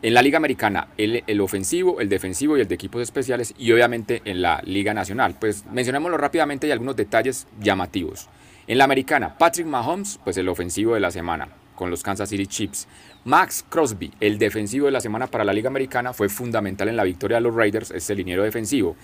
en 0.01 0.13
la 0.13 0.21
Liga 0.21 0.37
Americana 0.37 0.87
el, 0.97 1.23
el 1.25 1.41
ofensivo, 1.41 1.99
el 1.99 2.09
defensivo 2.09 2.57
y 2.57 2.61
el 2.61 2.67
de 2.67 2.75
equipos 2.75 3.01
especiales 3.01 3.53
y 3.57 3.71
obviamente 3.71 4.21
en 4.25 4.41
la 4.41 4.61
Liga 4.63 4.93
Nacional. 4.93 5.35
Pues 5.39 5.65
mencionémoslo 5.71 6.17
rápidamente 6.17 6.67
y 6.67 6.71
algunos 6.71 6.95
detalles 6.95 7.47
llamativos. 7.59 8.27
En 8.67 8.77
la 8.77 8.83
Americana, 8.83 9.37
Patrick 9.37 9.65
Mahomes, 9.67 10.19
pues 10.23 10.37
el 10.37 10.49
ofensivo 10.49 10.93
de 10.95 10.99
la 10.99 11.11
semana 11.11 11.47
con 11.75 11.89
los 11.89 12.01
Kansas 12.03 12.29
City 12.29 12.47
Chiefs. 12.47 12.87
Max 13.25 13.65
Crosby, 13.67 14.11
el 14.19 14.37
defensivo 14.37 14.85
de 14.85 14.91
la 14.91 15.01
semana 15.01 15.27
para 15.27 15.43
la 15.43 15.53
Liga 15.53 15.67
Americana, 15.69 16.13
fue 16.13 16.29
fundamental 16.29 16.87
en 16.89 16.95
la 16.97 17.03
victoria 17.03 17.37
de 17.37 17.41
los 17.41 17.55
Raiders, 17.55 17.91
es 17.91 18.09
el 18.09 18.17
liniero 18.17 18.43
defensivo. 18.43 18.95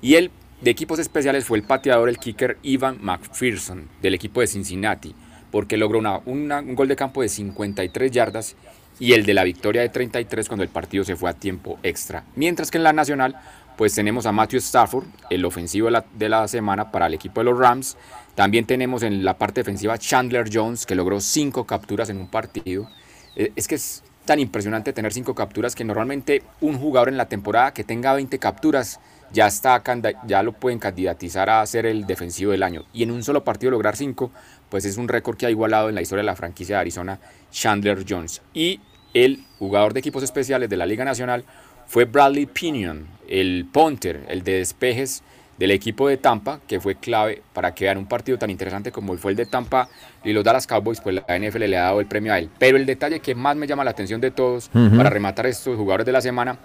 Y 0.00 0.14
el 0.14 0.30
de 0.60 0.70
equipos 0.70 0.98
especiales 0.98 1.44
fue 1.44 1.58
el 1.58 1.64
pateador, 1.64 2.08
el 2.08 2.18
kicker 2.18 2.58
Ivan 2.62 2.98
McPherson, 3.02 3.88
del 4.00 4.14
equipo 4.14 4.40
de 4.40 4.46
Cincinnati, 4.46 5.14
porque 5.50 5.76
logró 5.76 5.98
una- 5.98 6.18
un 6.18 6.74
gol 6.74 6.88
de 6.88 6.96
campo 6.96 7.22
de 7.22 7.28
53 7.28 8.10
yardas 8.10 8.56
y 8.98 9.12
el 9.12 9.26
de 9.26 9.34
la 9.34 9.44
victoria 9.44 9.82
de 9.82 9.88
33 9.88 10.48
cuando 10.48 10.62
el 10.62 10.68
partido 10.68 11.04
se 11.04 11.16
fue 11.16 11.28
a 11.30 11.34
tiempo 11.34 11.78
extra. 11.82 12.24
Mientras 12.36 12.70
que 12.70 12.78
en 12.78 12.84
la 12.84 12.92
nacional, 12.92 13.36
pues 13.76 13.92
tenemos 13.94 14.24
a 14.24 14.30
Matthew 14.32 14.58
Stafford, 14.58 15.04
el 15.30 15.44
ofensivo 15.44 15.88
de 16.16 16.28
la 16.28 16.46
semana 16.46 16.92
para 16.92 17.06
el 17.08 17.14
equipo 17.14 17.40
de 17.40 17.44
los 17.46 17.58
Rams. 17.58 17.96
También 18.34 18.66
tenemos 18.66 19.02
en 19.02 19.24
la 19.24 19.38
parte 19.38 19.60
defensiva 19.60 19.98
Chandler 19.98 20.48
Jones, 20.52 20.86
que 20.86 20.94
logró 20.94 21.20
5 21.20 21.64
capturas 21.66 22.10
en 22.10 22.18
un 22.18 22.28
partido. 22.28 22.88
Eh, 23.36 23.52
Es 23.56 23.68
que 23.68 23.76
es 23.76 24.02
tan 24.24 24.40
impresionante 24.40 24.92
tener 24.92 25.12
5 25.12 25.34
capturas 25.34 25.74
que 25.74 25.84
normalmente 25.84 26.42
un 26.60 26.78
jugador 26.78 27.08
en 27.08 27.16
la 27.16 27.28
temporada 27.28 27.72
que 27.72 27.84
tenga 27.84 28.14
20 28.14 28.38
capturas 28.38 29.00
ya, 29.32 29.46
está, 29.46 29.82
ya 30.26 30.42
lo 30.42 30.52
pueden 30.52 30.78
candidatizar 30.78 31.50
a 31.50 31.66
ser 31.66 31.86
el 31.86 32.06
defensivo 32.06 32.52
del 32.52 32.62
año. 32.62 32.84
Y 32.92 33.02
en 33.02 33.10
un 33.10 33.22
solo 33.22 33.44
partido 33.44 33.70
lograr 33.70 33.96
5, 33.96 34.30
pues 34.68 34.84
es 34.84 34.96
un 34.96 35.08
récord 35.08 35.36
que 35.36 35.46
ha 35.46 35.50
igualado 35.50 35.88
en 35.88 35.94
la 35.94 36.02
historia 36.02 36.22
de 36.22 36.26
la 36.26 36.36
franquicia 36.36 36.76
de 36.76 36.80
Arizona 36.80 37.20
Chandler 37.50 38.04
Jones. 38.08 38.42
Y 38.52 38.80
el 39.12 39.44
jugador 39.58 39.92
de 39.92 40.00
equipos 40.00 40.22
especiales 40.22 40.68
de 40.68 40.76
la 40.76 40.86
Liga 40.86 41.04
Nacional 41.04 41.44
fue 41.86 42.04
Bradley 42.04 42.46
Pinion, 42.46 43.06
el 43.28 43.68
punter, 43.70 44.24
el 44.28 44.42
de 44.42 44.58
despejes 44.58 45.22
del 45.58 45.70
equipo 45.70 46.08
de 46.08 46.16
Tampa, 46.16 46.60
que 46.66 46.80
fue 46.80 46.96
clave 46.96 47.42
para 47.52 47.74
que 47.74 47.84
vean 47.84 47.98
un 47.98 48.06
partido 48.06 48.38
tan 48.38 48.50
interesante 48.50 48.90
como 48.90 49.16
fue 49.16 49.32
el 49.32 49.36
de 49.36 49.46
Tampa 49.46 49.88
y 50.24 50.32
los 50.32 50.44
Dallas 50.44 50.66
Cowboys, 50.66 51.00
pues 51.00 51.16
la 51.16 51.38
NFL 51.38 51.64
le 51.64 51.78
ha 51.78 51.84
dado 51.84 52.00
el 52.00 52.06
premio 52.06 52.32
a 52.32 52.38
él. 52.38 52.50
Pero 52.58 52.76
el 52.76 52.86
detalle 52.86 53.20
que 53.20 53.34
más 53.34 53.56
me 53.56 53.66
llama 53.66 53.84
la 53.84 53.90
atención 53.90 54.20
de 54.20 54.30
todos 54.30 54.68
para 54.68 55.10
rematar 55.10 55.46
estos 55.46 55.76
jugadores 55.76 56.06
de 56.06 56.12
la 56.12 56.20
semana 56.20 56.58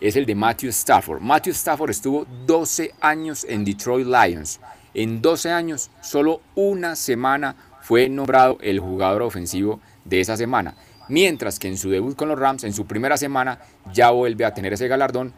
es 0.00 0.16
el 0.16 0.26
de 0.26 0.34
Matthew 0.34 0.70
Stafford. 0.70 1.20
Matthew 1.20 1.52
Stafford 1.52 1.90
estuvo 1.90 2.26
12 2.46 2.94
años 3.00 3.46
en 3.48 3.64
Detroit 3.64 4.06
Lions. 4.06 4.60
En 4.94 5.20
12 5.20 5.50
años, 5.50 5.90
solo 6.00 6.40
una 6.54 6.96
semana 6.96 7.56
fue 7.82 8.08
nombrado 8.08 8.58
el 8.62 8.80
jugador 8.80 9.22
ofensivo 9.22 9.80
de 10.04 10.20
esa 10.20 10.36
semana. 10.36 10.74
Mientras 11.08 11.58
que 11.58 11.68
en 11.68 11.78
su 11.78 11.90
debut 11.90 12.16
con 12.16 12.28
los 12.28 12.38
Rams, 12.38 12.64
en 12.64 12.72
su 12.72 12.86
primera 12.86 13.16
semana, 13.16 13.58
ya 13.92 14.10
vuelve 14.10 14.44
a 14.44 14.54
tener 14.54 14.72
ese 14.72 14.88
galardón 14.88 15.32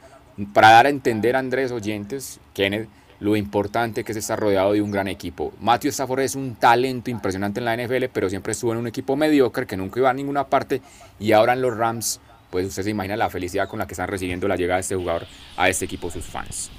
para 0.47 0.71
dar 0.71 0.87
a 0.87 0.89
entender 0.89 1.37
a 1.37 1.41
Andrés 1.41 1.73
Oyentes, 1.73 2.41
Kenneth, 2.55 2.89
lo 3.21 3.37
importante 3.37 4.05
que 4.05 4.13
es 4.13 4.19
estar 4.19 4.39
rodeado 4.39 4.73
de 4.73 4.83
un 4.83 4.91
gran 4.91 5.09
equipo. 5.09 5.53
Matthew 5.61 5.91
Stafford 5.91 6.21
es 6.21 6.35
un 6.35 6.55
talento 6.55 7.11
impresionante 7.11 7.61
en 7.61 7.65
la 7.65 7.77
NFL, 7.77 8.05
pero 8.13 8.31
siempre 8.31 8.53
estuvo 8.53 8.73
en 8.73 8.79
un 8.79 8.87
equipo 8.87 9.17
mediocre 9.17 9.67
que 9.67 9.77
nunca 9.77 9.99
iba 10.01 10.11
a 10.11 10.15
ninguna 10.15 10.45
parte 10.45 10.81
y 11.19 11.33
ahora 11.33 11.55
en 11.55 11.63
los 11.63 11.77
Rams, 11.77 12.21
pues 12.51 12.67
usted 12.67 12.85
se 12.85 12.91
imagina 12.91 13.17
la 13.17 13.29
felicidad 13.29 13.69
con 13.69 13.79
la 13.79 13.87
que 13.87 13.95
están 13.95 14.09
recibiendo 14.09 14.47
la 14.47 14.57
llegada 14.57 14.77
de 14.77 14.83
este 14.83 14.97
jugador 14.97 15.27
a 15.57 15.69
este 15.69 15.87
equipo 15.87 16.11
sus 16.11 16.25
fans. 16.25 16.71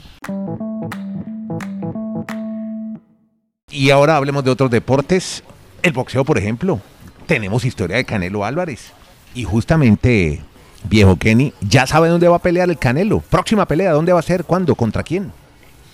Y 3.71 3.91
ahora 3.91 4.17
hablemos 4.17 4.43
de 4.43 4.51
otros 4.51 4.71
deportes. 4.71 5.43
El 5.83 5.93
boxeo, 5.93 6.25
por 6.25 6.37
ejemplo. 6.37 6.81
Tenemos 7.27 7.63
historia 7.63 7.97
de 7.97 8.05
Canelo 8.05 8.43
Álvarez. 8.43 8.91
Y 9.35 9.43
justamente, 9.43 10.41
viejo 10.83 11.17
Kenny, 11.17 11.53
ya 11.62 11.86
sabe 11.88 12.09
dónde 12.09 12.27
va 12.27 12.38
a 12.38 12.41
pelear 12.41 12.69
el 12.69 12.77
Canelo. 12.77 13.19
Próxima 13.19 13.65
pelea, 13.65 13.91
¿dónde 13.91 14.13
va 14.13 14.19
a 14.19 14.24
ser? 14.24 14.43
¿Cuándo? 14.43 14.75
¿Contra 14.75 15.03
quién? 15.03 15.31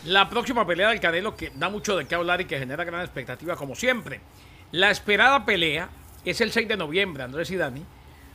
La 0.06 0.30
próxima 0.30 0.68
pelea 0.68 0.90
del 0.90 1.00
Canelo 1.00 1.36
que 1.36 1.52
da 1.56 1.70
mucho 1.70 1.98
de 1.98 2.06
qué 2.06 2.16
hablar 2.16 2.42
y 2.42 2.46
que 2.46 2.60
genera 2.60 2.84
gran 2.84 3.02
expectativa 3.02 3.56
como 3.56 3.76
siempre. 3.76 4.22
La 4.72 4.92
esperada 4.92 5.46
pelea 5.46 5.90
es 6.24 6.42
el 6.42 6.52
6 6.52 6.68
de 6.68 6.78
noviembre, 6.78 7.24
Andrés 7.24 7.50
y 7.52 7.56
Dani, 7.56 7.84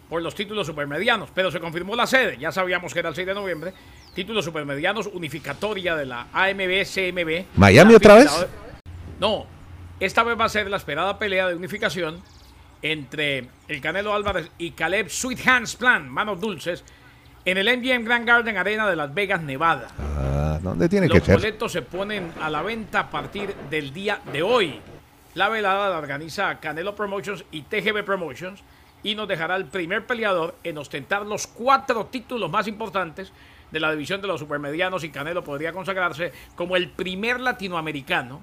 por 0.09 0.23
los 0.23 0.35
títulos 0.35 0.66
supermedianos, 0.66 1.28
pero 1.35 1.50
se 1.50 1.61
confirmó 1.61 1.95
la 1.95 2.07
sede, 2.07 2.38
ya 2.38 2.50
sabíamos 2.50 2.92
que 2.92 3.00
era 3.00 3.11
el 3.11 3.14
6 3.14 3.26
de 3.26 3.35
noviembre, 3.35 3.73
títulos 4.14 4.45
supermedianos 4.45 5.07
unificatoria 5.07 5.95
de 5.95 6.07
la 6.07 6.26
AMB 6.33 6.85
CMB. 6.85 7.45
¿Miami 7.57 7.95
otra 7.95 8.14
vez? 8.14 8.47
No, 9.21 9.47
esta 10.00 10.23
vez 10.23 10.38
va 10.38 10.47
a 10.47 10.49
ser 10.49 10.69
la 10.71 10.76
esperada 10.76 11.19
pelea 11.19 11.49
de 11.49 11.54
unificación 11.54 12.23
entre 12.82 13.49
el 13.68 13.80
Canelo 13.80 14.14
Álvarez 14.14 14.50
y 14.58 14.72
Caleb 14.72 15.08
Sweet 15.08 15.46
Hands 15.46 15.76
Plan, 15.76 16.08
manos 16.08 16.40
dulces, 16.40 16.84
en 17.44 17.58
el 17.58 17.78
MGM 17.78 18.04
Grand 18.04 18.26
Garden 18.26 18.56
Arena 18.56 18.88
de 18.88 18.96
Las 18.96 19.12
Vegas, 19.14 19.42
Nevada. 19.42 19.88
Ah, 19.99 20.58
¿Dónde 20.62 20.88
tiene 20.88 21.08
Los 21.08 21.18
que 21.18 21.25
ser? 21.25 21.37
boletos 21.37 21.72
se 21.72 21.82
ponen 21.82 22.32
a 22.40 22.50
la 22.50 22.62
venta 22.62 23.00
a 23.00 23.10
partir 23.10 23.54
del 23.70 23.92
día 23.92 24.20
de 24.32 24.42
hoy. 24.42 24.80
La 25.34 25.49
velada 25.49 25.90
la 25.90 25.99
organiza 25.99 26.58
Canelo 26.58 26.94
Promotions 26.94 27.44
y 27.50 27.62
TGB 27.62 28.04
Promotions 28.04 28.62
y 29.02 29.14
nos 29.14 29.28
dejará 29.28 29.56
el 29.56 29.66
primer 29.66 30.06
peleador 30.06 30.54
en 30.64 30.76
ostentar 30.76 31.25
los 31.25 31.46
cuatro 31.46 32.06
títulos 32.06 32.50
más 32.50 32.66
importantes 32.66 33.32
de 33.70 33.80
la 33.80 33.92
división 33.92 34.20
de 34.20 34.26
los 34.26 34.40
supermedianos 34.40 35.04
y 35.04 35.10
Canelo 35.10 35.44
podría 35.44 35.72
consagrarse 35.72 36.32
como 36.56 36.76
el 36.76 36.90
primer 36.90 37.40
latinoamericano 37.40 38.42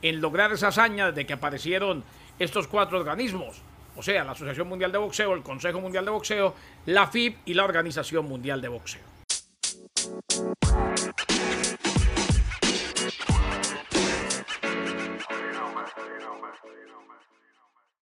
en 0.00 0.20
lograr 0.20 0.52
esa 0.52 0.68
hazaña 0.68 1.08
desde 1.10 1.26
que 1.26 1.32
aparecieron 1.32 2.04
estos 2.38 2.68
cuatro 2.68 2.98
organismos, 3.00 3.60
o 3.98 4.02
sea, 4.02 4.22
la 4.22 4.30
Asociación 4.30 4.68
Mundial 4.68 4.92
de 4.92 4.98
Boxeo, 4.98 5.34
el 5.34 5.42
Consejo 5.42 5.80
Mundial 5.80 6.04
de 6.04 6.12
Boxeo, 6.12 6.54
la 6.86 7.08
FIB 7.08 7.38
y 7.46 7.54
la 7.54 7.64
Organización 7.64 8.26
Mundial 8.26 8.62
de 8.62 8.68
Boxeo. 8.68 9.02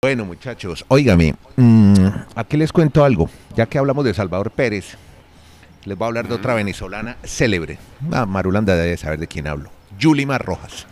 Bueno, 0.02 0.26
muchachos, 0.26 0.86
óigame, 0.90 1.34
mm, 1.58 2.06
aquí 2.36 2.56
les 2.56 2.72
cuento 2.72 3.04
algo. 3.04 3.28
Ya 3.56 3.66
que 3.66 3.80
hablamos 3.80 4.06
de 4.06 4.14
Salvador 4.14 4.52
Pérez, 4.52 4.96
les 5.86 5.98
voy 5.98 6.06
a 6.06 6.08
hablar 6.08 6.28
de 6.28 6.36
otra 6.36 6.54
venezolana 6.54 7.18
célebre. 7.24 7.80
Ah, 8.12 8.28
Marulanda 8.28 8.76
debe 8.76 8.96
saber 8.96 9.20
de 9.20 9.28
quién 9.28 9.48
hablo. 9.48 9.72
Yulimar 9.98 10.46
Rojas. 10.46 10.86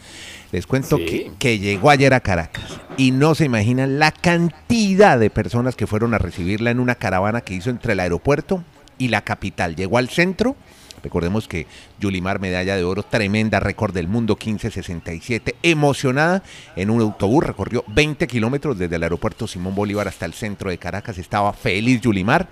Les 0.52 0.66
cuento 0.66 0.98
Sí. 0.98 1.06
que, 1.06 1.32
que 1.38 1.60
llegó 1.60 1.90
ayer 1.90 2.14
a 2.14 2.20
Caracas 2.22 2.80
y 2.96 3.12
no 3.12 3.36
se 3.36 3.46
imaginan 3.46 4.00
la 4.00 4.12
cantidad 4.12 5.20
de 5.20 5.30
personas 5.30 5.76
que 5.76 5.88
fueron 5.88 6.14
a 6.14 6.18
recibirla 6.18 6.72
en 6.72 6.80
una 6.80 6.96
caravana 6.96 7.42
que 7.42 7.54
hizo 7.54 7.70
entre 7.70 7.94
el 7.94 8.00
aeropuerto 8.00 8.64
y 8.98 9.10
la 9.10 9.22
capital. 9.22 9.76
Llegó 9.76 9.98
al 9.98 10.10
centro. 10.10 10.56
Recordemos 11.04 11.48
que 11.48 11.68
Yulimar, 12.00 12.40
medalla 12.40 12.76
de 12.76 12.84
oro, 12.84 13.04
tremenda 13.04 13.60
récord 13.60 13.94
del 13.94 14.08
mundo, 14.08 14.34
1567, 14.36 15.56
emocionada 15.62 16.42
en 16.76 16.90
un 16.90 17.02
autobús, 17.02 17.44
recorrió 17.44 17.84
20 17.88 18.26
kilómetros 18.26 18.80
desde 18.80 18.96
el 18.96 19.04
aeropuerto 19.04 19.48
Simón 19.48 19.76
Bolívar 19.76 20.08
hasta 20.08 20.26
el 20.26 20.34
centro 20.34 20.72
de 20.72 20.80
Caracas, 20.80 21.18
estaba 21.20 21.54
feliz 21.54 22.02
Yulimar. 22.02 22.48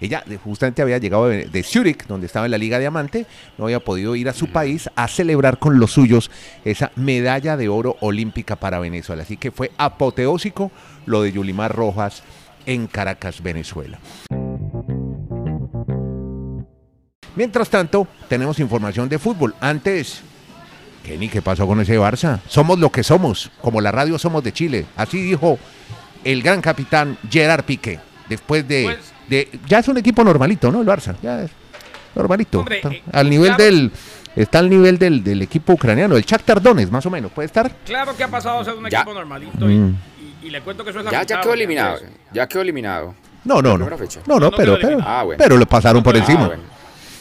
Ella 0.00 0.22
eh, 0.28 0.38
justamente 0.42 0.82
había 0.82 0.98
llegado 0.98 1.28
de, 1.28 1.46
de 1.46 1.62
Zurich, 1.62 2.06
donde 2.06 2.26
estaba 2.26 2.46
en 2.46 2.52
la 2.52 2.58
Liga 2.58 2.78
Diamante, 2.78 3.26
no 3.56 3.64
había 3.64 3.80
podido 3.80 4.14
ir 4.16 4.28
a 4.28 4.32
su 4.32 4.48
país 4.48 4.88
a 4.94 5.08
celebrar 5.08 5.58
con 5.58 5.78
los 5.78 5.92
suyos 5.92 6.30
esa 6.64 6.92
medalla 6.96 7.56
de 7.56 7.68
oro 7.68 7.96
olímpica 8.00 8.56
para 8.56 8.78
Venezuela. 8.78 9.22
Así 9.22 9.36
que 9.36 9.50
fue 9.50 9.72
apoteósico 9.78 10.70
lo 11.06 11.22
de 11.22 11.32
Yulimar 11.32 11.74
Rojas 11.74 12.22
en 12.66 12.86
Caracas, 12.86 13.42
Venezuela. 13.42 13.98
Mientras 17.36 17.68
tanto, 17.70 18.06
tenemos 18.28 18.58
información 18.58 19.08
de 19.08 19.18
fútbol. 19.18 19.54
Antes, 19.60 20.22
Kenny, 21.04 21.28
¿qué 21.28 21.40
pasó 21.40 21.66
con 21.66 21.80
ese 21.80 21.98
Barça? 21.98 22.40
Somos 22.48 22.78
lo 22.78 22.90
que 22.90 23.04
somos, 23.04 23.50
como 23.60 23.80
la 23.80 23.92
radio 23.92 24.18
somos 24.18 24.42
de 24.42 24.52
Chile. 24.52 24.86
Así 24.96 25.22
dijo 25.22 25.58
el 26.24 26.42
gran 26.42 26.60
capitán 26.60 27.16
Gerard 27.30 27.64
Piqué. 27.64 28.00
Después 28.28 28.66
de, 28.66 28.84
Pues- 28.84 29.12
de- 29.28 29.48
Ya 29.66 29.78
es 29.80 29.88
un 29.88 29.98
equipo 29.98 30.24
normalito, 30.24 30.70
¿no? 30.70 30.80
El 30.80 30.86
Barça. 30.86 31.14
Ya 31.22 31.42
es 31.42 31.50
normalito. 32.14 32.60
Hombre, 32.60 32.76
Está 32.76 32.88
eh, 32.90 33.02
al 33.12 33.28
nivel 33.30 33.48
claro. 33.54 33.64
del. 33.64 33.92
Está 34.36 34.58
al 34.60 34.70
nivel 34.70 34.98
del, 34.98 35.24
del 35.24 35.42
equipo 35.42 35.72
ucraniano, 35.72 36.16
el 36.16 36.22
Shakhtar 36.24 36.62
Donetsk, 36.62 36.92
más 36.92 37.04
o 37.06 37.10
menos. 37.10 37.32
¿Puede 37.32 37.46
estar? 37.46 37.70
Claro 37.84 38.16
que 38.16 38.22
ha 38.22 38.28
pasado 38.28 38.60
a 38.60 38.64
ser 38.64 38.74
un 38.74 38.88
Ya. 38.88 38.98
equipo 39.00 39.12
normalito 39.14 39.68
y, 39.68 39.74
Mm. 39.74 39.96
y- 40.42 40.46
y 40.46 40.50
le 40.50 40.60
cuento 40.60 40.84
que 40.84 40.90
eso 40.90 41.00
es 41.00 41.04
Ya, 41.06 41.10
ya 41.10 41.16
lamentable, 41.16 41.42
quedó 41.42 41.54
eliminado, 41.54 41.98
ya 42.32 42.46
quedó 42.46 42.62
eliminado. 42.62 43.14
No, 43.44 43.62
no, 43.62 43.76
La 43.76 43.78
no. 43.78 43.90
No, 43.90 43.96
no, 43.96 44.06
No, 44.26 44.40
no 44.40 44.50
pero, 44.52 44.78
pero. 44.80 44.98
Ah, 45.04 45.22
bueno. 45.24 45.42
pero 45.42 45.56
lo 45.56 45.66
pasaron 45.66 46.02
por 46.02 46.14
Ah, 46.14 46.18
encima. 46.18 46.44
Ah, 46.44 46.48
bueno. 46.48 46.62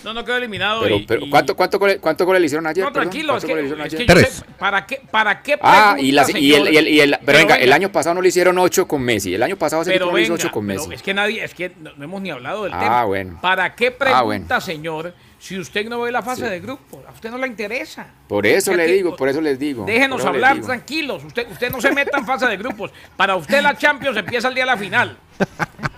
No, 0.08 0.14
no 0.14 0.24
quedó 0.24 0.38
eliminado. 0.38 0.82
Pero, 0.84 0.96
y- 0.96 1.06
pero 1.06 1.26
y- 1.26 1.30
¿cuánto, 1.30 1.54
cuánto, 1.54 1.78
gole- 1.78 2.00
¿cuánto 2.00 2.26
gole 2.26 2.40
le 2.40 2.46
hicieron 2.46 2.66
ayer? 2.66 2.86
No, 2.86 2.94
tranquilo, 2.94 3.36
es 3.36 3.44
¿Cuánto 3.44 3.48
que, 3.48 3.52
gole 3.54 3.62
le 3.64 3.68
hicieron 3.68 3.88
es 3.88 3.94
que 3.96 4.06
Tres. 4.06 4.34
sé, 4.38 4.46
¿para 4.58 4.86
qué, 4.86 5.02
para 5.12 5.42
qué 5.44 5.58
Ah, 5.62 5.96
y, 5.98 6.12
pregunta, 6.12 6.16
las- 6.16 6.30
y 6.42 6.54
el, 6.56 6.74
y 6.74 6.78
el- 6.78 6.88
y 6.88 7.00
el- 7.02 7.18
pero, 7.26 7.38
venga, 7.40 7.56
el 7.56 7.62
venga, 7.64 7.76
año 7.76 7.92
pasado 7.92 8.16
no 8.16 8.22
le 8.22 8.30
hicieron 8.30 8.58
8 8.58 8.88
con 8.88 9.02
Messi. 9.02 9.36
El 9.36 9.44
año 9.44 9.58
pasado 9.58 9.84
no 9.84 9.90
le 10.16 10.22
hizo 10.24 10.34
8 10.34 10.50
con 10.50 10.66
pero 10.66 10.80
Messi. 10.80 10.94
es 10.96 11.04
que 11.04 11.14
nadie, 11.14 11.44
es 11.44 11.54
que 11.54 11.74
no, 11.82 11.92
no 11.98 12.04
hemos 12.06 12.22
ni 12.22 12.30
hablado 12.32 12.64
del 12.64 12.74
Ah, 12.74 12.80
tema. 12.80 13.04
bueno. 13.04 13.40
¿Para 13.42 13.76
qué 13.76 13.92
pregunta, 13.92 14.20
Ah, 14.20 14.24
bueno. 14.24 14.62
señor, 14.62 15.14
si 15.39 15.58
usted 15.60 15.88
no 15.88 16.01
ve 16.01 16.12
la 16.12 16.22
fase 16.22 16.44
Sí. 16.46 16.50
de 16.50 16.60
grupo? 16.60 17.03
A 17.08 17.12
usted 17.12 17.29
no 17.29 17.38
le 17.38 17.48
interesa. 17.48 18.08
Por 18.27 18.46
eso 18.46 18.74
le 18.74 18.86
digo, 18.88 19.15
por 19.15 19.29
eso 19.29 19.39
les 19.41 19.58
digo. 19.60 19.86
Déjenos 19.86 20.25
hablar 20.25 20.60
tranquilos. 20.62 21.24
Usted, 21.24 21.50
usted 21.51 21.72
no 21.72 21.79
se 21.82 21.91
meta 21.91 22.17
en 22.17 22.25
fase 22.25 22.46
de 22.48 22.58
grupos. 22.58 22.91
Para 23.15 23.36
usted 23.36 23.62
la 23.62 23.77
Champions 23.77 24.17
empieza 24.17 24.48
el 24.48 24.56
día 24.56 24.63
de 24.63 24.72
la 24.72 24.77
final. 24.77 25.17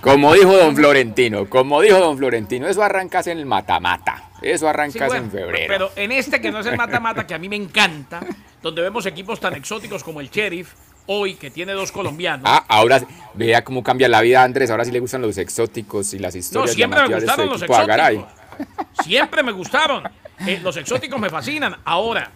Como 0.01 0.33
dijo 0.33 0.55
don 0.55 0.75
Florentino, 0.75 1.49
como 1.49 1.81
dijo 1.81 1.97
don 1.99 2.17
Florentino, 2.17 2.67
eso 2.67 2.83
arrancas 2.83 3.27
en 3.27 3.37
el 3.37 3.45
mata-mata. 3.45 4.29
Eso 4.41 4.65
Sí, 4.65 4.69
arrancas 4.69 5.07
bueno, 5.07 5.25
en 5.25 5.31
febrero. 5.31 5.65
Pero 5.67 5.91
en 5.95 6.11
este 6.13 6.39
que 6.39 6.51
no 6.51 6.59
es 6.59 6.65
el 6.65 6.77
mata-mata, 6.77 7.27
que 7.27 7.33
a 7.33 7.37
mí 7.37 7.49
me 7.49 7.57
encanta, 7.57 8.21
donde 8.61 8.81
vemos 8.81 9.05
equipos 9.05 9.39
tan 9.39 9.55
exóticos 9.55 10.03
como 10.03 10.21
el 10.21 10.29
Sheriff, 10.29 10.73
hoy 11.07 11.35
que 11.35 11.49
tiene 11.51 11.73
dos 11.73 11.91
colombianos. 11.91 12.43
Ah, 12.45 12.63
ahora 12.67 13.01
vea 13.33 13.63
cómo 13.63 13.83
cambia 13.83 14.07
la 14.07 14.21
vida, 14.21 14.43
Andrés. 14.43 14.69
Ahora 14.71 14.85
sí 14.85 14.91
le 14.91 14.99
gustan 14.99 15.21
los 15.21 15.37
exóticos 15.37 16.13
y 16.13 16.19
las 16.19 16.33
no, 16.35 16.39
historias 16.39 16.75
siempre 16.75 16.99
me 16.99 17.05
este 17.05 17.15
gustaron 17.25 17.49
los 17.49 17.61
exóticos. 17.61 18.38
Siempre 19.03 19.43
me 19.43 19.51
gustaron. 19.51 20.03
Eh, 20.45 20.59
los 20.63 20.77
exóticos 20.77 21.19
me 21.19 21.29
fascinan. 21.29 21.75
Ahora, 21.85 22.31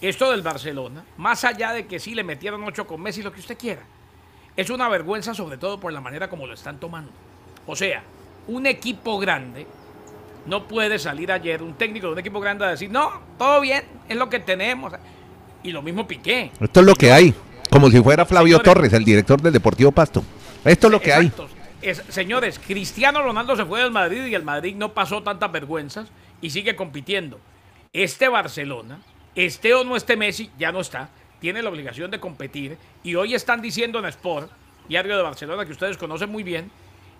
esto 0.00 0.30
del 0.30 0.42
Barcelona, 0.42 1.04
más 1.16 1.44
allá 1.44 1.72
de 1.72 1.86
que 1.86 1.98
sí 1.98 2.14
le 2.14 2.24
metieron 2.24 2.62
ocho 2.64 2.86
con 2.86 3.00
Messi, 3.00 3.22
lo 3.22 3.32
que 3.32 3.40
usted 3.40 3.58
quiera, 3.58 3.82
es 4.56 4.70
una 4.70 4.88
vergüenza 4.88 5.34
sobre 5.34 5.58
todo 5.58 5.78
por 5.78 5.92
la 5.92 6.00
manera 6.00 6.28
como 6.28 6.46
lo 6.46 6.54
están 6.54 6.78
tomando. 6.78 7.12
O 7.66 7.76
sea, 7.76 8.02
un 8.48 8.66
equipo 8.66 9.18
grande 9.18 9.66
no 10.46 10.66
puede 10.66 10.98
salir 10.98 11.30
ayer, 11.30 11.62
un 11.62 11.74
técnico 11.74 12.06
de 12.06 12.14
un 12.14 12.18
equipo 12.18 12.40
grande, 12.40 12.64
a 12.64 12.70
decir, 12.70 12.90
no, 12.90 13.10
todo 13.38 13.60
bien, 13.60 13.84
es 14.08 14.16
lo 14.16 14.28
que 14.28 14.40
tenemos. 14.40 14.92
Y 15.62 15.72
lo 15.72 15.82
mismo 15.82 16.06
Piqué. 16.06 16.50
Esto 16.58 16.80
es 16.80 16.86
lo 16.86 16.94
que 16.94 17.12
hay. 17.12 17.34
Como 17.70 17.90
si 17.90 18.00
fuera 18.00 18.24
Flavio. 18.24 18.58
Torres, 18.60 18.92
el 18.92 19.04
director 19.04 19.40
del 19.40 19.52
Deportivo 19.52 19.92
Pasto. 19.92 20.24
Esto 20.64 20.86
es 20.86 20.90
lo 20.90 21.00
que 21.00 21.12
hay. 21.12 21.30
Es- 21.82 22.02
señores, 22.08 22.58
Cristiano 22.64 23.22
Ronaldo 23.22 23.56
se 23.56 23.64
fue 23.64 23.82
del 23.82 23.90
Madrid 23.90 24.26
y 24.26 24.34
el 24.34 24.42
Madrid 24.44 24.74
no 24.76 24.92
pasó 24.92 25.22
tantas 25.22 25.50
vergüenzas 25.50 26.08
y 26.42 26.50
sigue 26.50 26.76
compitiendo. 26.76 27.40
Este 27.92 28.28
Barcelona, 28.28 28.98
esté 29.34 29.74
o 29.74 29.84
no 29.84 29.96
esté 29.96 30.16
Messi, 30.16 30.50
ya 30.58 30.72
no 30.72 30.80
está, 30.80 31.08
tiene 31.40 31.62
la 31.62 31.70
obligación 31.70 32.10
de 32.10 32.20
competir 32.20 32.76
y 33.02 33.14
hoy 33.14 33.34
están 33.34 33.62
diciendo 33.62 33.98
en 33.98 34.04
Sport, 34.06 34.50
diario 34.88 35.16
de 35.16 35.22
Barcelona 35.22 35.64
que 35.64 35.72
ustedes 35.72 35.96
conocen 35.96 36.30
muy 36.30 36.42
bien, 36.42 36.70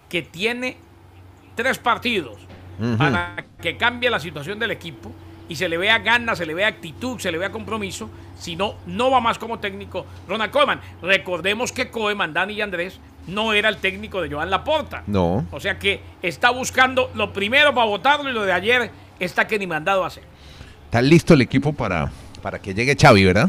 que 0.09 0.23
tiene 0.23 0.77
tres 1.55 1.79
partidos 1.79 2.39
para 2.97 3.37
que 3.61 3.77
cambie 3.77 4.09
la 4.11 4.19
situación 4.21 4.59
del 4.59 4.71
equipo 4.71 5.13
y 5.49 5.57
se 5.57 5.69
le 5.69 5.77
vea 5.77 5.99
ganas, 5.99 6.39
se 6.39 6.47
le 6.47 6.55
vea 6.55 6.69
actitud, 6.69 7.19
se 7.19 7.31
le 7.31 7.37
vea 7.39 7.51
compromiso. 7.51 8.09
Si 8.39 8.57
no, 8.57 8.77
no 8.87 9.11
va 9.11 9.21
más 9.21 9.39
como 9.39 9.59
técnico 9.59 10.07
Ronald 10.27 10.51
Koeman. 10.53 10.81
Recordemos 11.03 11.73
que 11.73 11.91
Koeman, 11.91 12.33
Dani 12.33 12.55
y 12.55 12.61
Andrés 12.63 12.99
no 13.31 13.53
era 13.53 13.69
el 13.69 13.77
técnico 13.79 14.21
de 14.21 14.31
Joan 14.31 14.51
Laporta. 14.51 15.03
No. 15.07 15.47
O 15.51 15.61
sea 15.61 15.79
que 15.79 16.01
está 16.23 16.51
buscando 16.51 17.11
lo 17.15 17.33
primero 17.33 17.75
para 17.75 17.87
votarlo 17.87 18.29
y 18.29 18.33
lo 18.33 18.43
de 18.43 18.53
ayer 18.53 18.91
está 19.19 19.47
que 19.47 19.59
ni 19.59 19.67
mandado 19.67 20.05
a 20.05 20.09
hacer. 20.09 20.23
Está 20.87 21.01
listo 21.03 21.35
el 21.35 21.41
equipo 21.43 21.73
para, 21.73 22.11
para 22.43 22.59
que 22.59 22.75
llegue 22.75 22.97
Xavi, 23.01 23.25
¿verdad? 23.25 23.49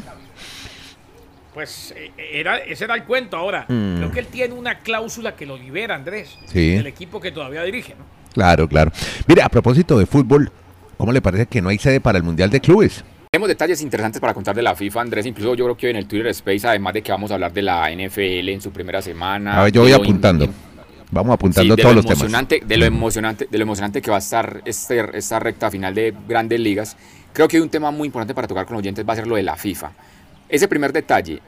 Pues 1.53 1.93
eh, 1.97 2.11
era, 2.33 2.57
ese 2.59 2.85
era 2.85 2.95
el 2.95 3.03
cuento 3.03 3.35
ahora. 3.35 3.65
Mm. 3.67 3.97
Creo 3.97 4.11
que 4.11 4.19
él 4.19 4.27
tiene 4.27 4.53
una 4.53 4.79
cláusula 4.79 5.35
que 5.35 5.45
lo 5.45 5.57
libera, 5.57 5.95
Andrés, 5.95 6.37
Sí. 6.45 6.71
del 6.75 6.87
equipo 6.87 7.19
que 7.19 7.31
todavía 7.31 7.63
dirige. 7.63 7.95
¿no? 7.97 8.05
Claro, 8.33 8.67
claro. 8.69 8.91
Mire, 9.27 9.41
a 9.41 9.49
propósito 9.49 9.97
de 9.99 10.05
fútbol, 10.05 10.51
¿cómo 10.97 11.11
le 11.11 11.21
parece 11.21 11.47
que 11.47 11.61
no 11.61 11.69
hay 11.69 11.77
sede 11.77 11.99
para 11.99 12.17
el 12.17 12.23
Mundial 12.23 12.49
de 12.49 12.61
Clubes? 12.61 13.03
Tenemos 13.33 13.47
detalles 13.47 13.81
interesantes 13.81 14.19
para 14.19 14.33
contar 14.33 14.53
de 14.53 14.61
la 14.61 14.75
FIFA, 14.75 14.99
Andrés. 14.99 15.25
Incluso 15.25 15.55
yo 15.55 15.63
creo 15.63 15.77
que 15.77 15.87
hoy 15.87 15.91
en 15.91 15.95
el 15.95 16.05
Twitter 16.05 16.27
Space, 16.27 16.67
además 16.67 16.93
de 16.93 17.01
que 17.01 17.13
vamos 17.13 17.31
a 17.31 17.35
hablar 17.35 17.53
de 17.53 17.61
la 17.61 17.89
NFL 17.89 18.49
en 18.49 18.59
su 18.59 18.71
primera 18.71 19.01
semana. 19.01 19.57
A 19.57 19.63
ver, 19.63 19.71
yo 19.71 19.83
voy 19.83 19.93
apuntando. 19.93 20.49
Vamos 21.11 21.35
apuntando 21.35 21.75
Sí, 21.77 21.81
todos 21.81 21.95
lo 21.95 22.01
los 22.01 22.05
temas. 22.19 22.49
De 22.67 22.75
lo 22.75 22.83
emocionante, 22.83 23.47
de 23.49 23.57
lo 23.57 23.61
emocionante 23.61 24.01
que 24.01 24.11
va 24.11 24.17
a 24.17 24.19
estar 24.19 24.61
este, 24.65 25.17
esta 25.17 25.39
recta 25.39 25.71
final 25.71 25.95
de 25.95 26.13
grandes 26.27 26.59
ligas. 26.59 26.97
Creo 27.31 27.47
que 27.47 27.61
un 27.61 27.69
tema 27.69 27.89
muy 27.89 28.07
importante 28.07 28.35
para 28.35 28.49
tocar 28.49 28.65
con 28.65 28.73
los 28.73 28.81
oyentes 28.81 29.05
va 29.07 29.13
a 29.13 29.15
ser 29.15 29.27
lo 29.27 29.37
de 29.37 29.43
la 29.43 29.55
FIFA. 29.55 29.93
Ese 30.49 30.67
primer 30.67 30.91
detalle. 30.91 31.39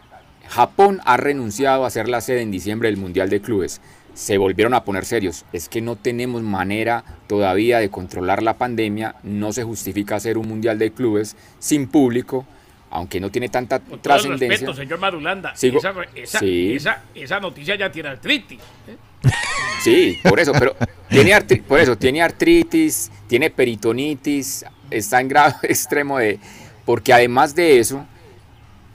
Japón 0.48 1.02
ha 1.04 1.18
renunciado 1.18 1.84
a 1.84 1.90
ser 1.90 2.08
la 2.08 2.22
sede 2.22 2.44
en 2.44 2.52
diciembre 2.52 2.88
del 2.88 2.96
Mundial 2.96 3.30
de 3.30 3.42
Clubes. 3.42 3.82
Se 4.14 4.38
volvieron 4.38 4.74
a 4.74 4.84
poner 4.84 5.06
serios. 5.06 5.44
Es 5.54 5.70
que 5.70 5.82
no 5.82 5.96
tenemos 5.96 6.42
manera 6.44 7.04
todavía 7.28 7.80
de 7.80 7.90
controlar 7.90 8.44
la 8.44 8.58
pandemia. 8.58 9.16
No 9.24 9.52
se 9.54 9.64
justifica 9.64 10.16
hacer 10.16 10.38
un 10.38 10.48
Mundial 10.48 10.78
de 10.78 10.92
Clubes 10.92 11.36
sin 11.60 11.88
público, 11.88 12.46
aunque 12.92 13.20
no 13.20 13.32
tiene 13.32 13.50
tanta 13.50 13.80
Con 13.80 14.00
trascendencia. 14.00 14.50
respeto, 14.50 14.74
señor 14.76 15.00
Marulanda, 15.00 15.54
Sigo- 15.56 15.80
esa, 15.80 15.94
esa, 16.16 16.40
Sí. 16.40 16.74
esa, 16.76 17.02
esa 17.16 17.40
noticia 17.40 17.76
ya 17.76 17.92
tiene 17.92 18.10
artritis. 18.10 18.60
¿eh? 18.88 18.98
Sí, 19.82 20.18
por 20.24 20.40
eso, 20.40 20.52
pero 20.54 20.76
tiene 21.10 21.32
artri- 21.32 21.64
por 21.64 21.80
eso 21.80 21.98
tiene 21.98 22.22
artritis, 22.22 23.12
tiene 23.28 23.50
peritonitis, 23.50 24.64
está 24.92 25.20
en 25.22 25.28
grado 25.28 25.56
extremo 25.64 26.20
de 26.20 26.40
porque 26.86 27.14
además 27.14 27.56
de 27.56 27.80
eso, 27.80 28.06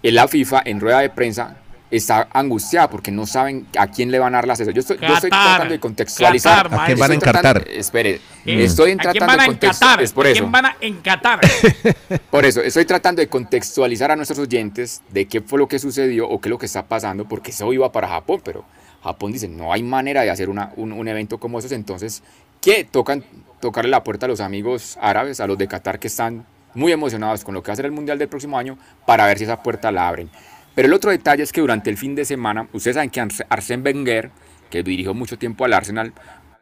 en 0.02 0.14
la 0.14 0.28
FIFA 0.28 0.62
en 0.64 0.78
rueda 0.80 1.00
de 1.00 1.10
prensa 1.10 1.56
está 1.90 2.28
angustiada 2.32 2.90
porque 2.90 3.10
no 3.10 3.24
saben 3.26 3.66
a 3.78 3.86
quién 3.88 4.10
le 4.10 4.18
van 4.18 4.34
a 4.34 4.38
dar 4.38 4.46
la 4.48 4.56
cesión. 4.56 4.74
Yo 4.74 4.80
estoy, 4.80 4.98
yo 4.98 5.06
estoy 5.14 5.30
Qatar, 5.30 5.46
tratando 5.48 5.72
de 5.72 5.80
contextualizar. 5.80 6.62
Qatar, 6.64 6.80
¿A 6.80 6.86
quién 6.86 6.98
van 6.98 7.10
a 7.10 7.14
encartar? 7.14 7.68
Espere, 7.68 8.20
Eh, 8.44 8.64
estoy 8.64 8.92
¿A 8.92 8.96
quién 8.96 8.98
tratando 8.98 9.26
van 9.26 9.40
a 9.40 9.46
contextualizar. 9.46 9.88
encatar? 9.88 10.04
Es 10.04 10.12
por 10.12 10.26
¿A 10.26 10.30
eso. 10.30 10.40
quién 10.40 10.52
van 10.52 10.66
a 10.66 10.76
encatar? 10.80 11.40
Por 12.30 12.44
eso, 12.44 12.60
estoy 12.60 12.84
tratando 12.84 13.20
de 13.20 13.28
contextualizar 13.28 14.10
a 14.10 14.16
nuestros 14.16 14.38
oyentes 14.38 15.02
de 15.10 15.26
qué 15.26 15.40
fue 15.40 15.58
lo 15.58 15.66
que 15.68 15.78
sucedió 15.78 16.28
o 16.28 16.40
qué 16.40 16.48
es 16.48 16.50
lo 16.50 16.58
que 16.58 16.66
está 16.66 16.84
pasando, 16.86 17.24
porque 17.26 17.50
eso 17.52 17.72
iba 17.72 17.90
para 17.92 18.08
Japón, 18.08 18.40
pero 18.44 18.64
Japón 19.02 19.32
dice, 19.32 19.48
no 19.48 19.72
hay 19.72 19.82
manera 19.82 20.22
de 20.22 20.30
hacer 20.30 20.48
una- 20.50 20.72
un, 20.76 20.92
un 20.92 21.08
evento 21.08 21.38
como 21.38 21.58
esos, 21.58 21.72
entonces, 21.72 22.22
¿qué? 22.60 22.84
Tocan 22.84 23.24
tocarle 23.60 23.90
la 23.90 24.04
puerta 24.04 24.26
a 24.26 24.28
los 24.28 24.40
amigos 24.40 24.98
árabes, 25.00 25.40
a 25.40 25.46
los 25.46 25.56
de 25.58 25.66
Qatar 25.68 25.98
que 25.98 26.06
están 26.08 26.44
muy 26.74 26.92
emocionados 26.92 27.44
con 27.44 27.54
lo 27.54 27.62
que 27.62 27.68
va 27.68 27.72
a 27.72 27.76
ser 27.76 27.86
el 27.86 27.92
Mundial 27.92 28.18
del 28.18 28.28
próximo 28.28 28.58
año, 28.58 28.78
para 29.06 29.26
ver 29.26 29.38
si 29.38 29.44
esa 29.44 29.62
puerta 29.62 29.90
la 29.90 30.06
abren. 30.08 30.30
Pero 30.78 30.86
el 30.86 30.94
otro 30.94 31.10
detalle 31.10 31.42
es 31.42 31.50
que 31.50 31.60
durante 31.60 31.90
el 31.90 31.96
fin 31.96 32.14
de 32.14 32.24
semana, 32.24 32.68
ustedes 32.72 32.94
saben 32.94 33.10
que 33.10 33.20
Ars- 33.20 33.44
Arsène 33.50 33.82
Wenger, 33.84 34.30
que 34.70 34.84
dirigió 34.84 35.12
mucho 35.12 35.36
tiempo 35.36 35.64
al 35.64 35.72
Arsenal, 35.72 36.12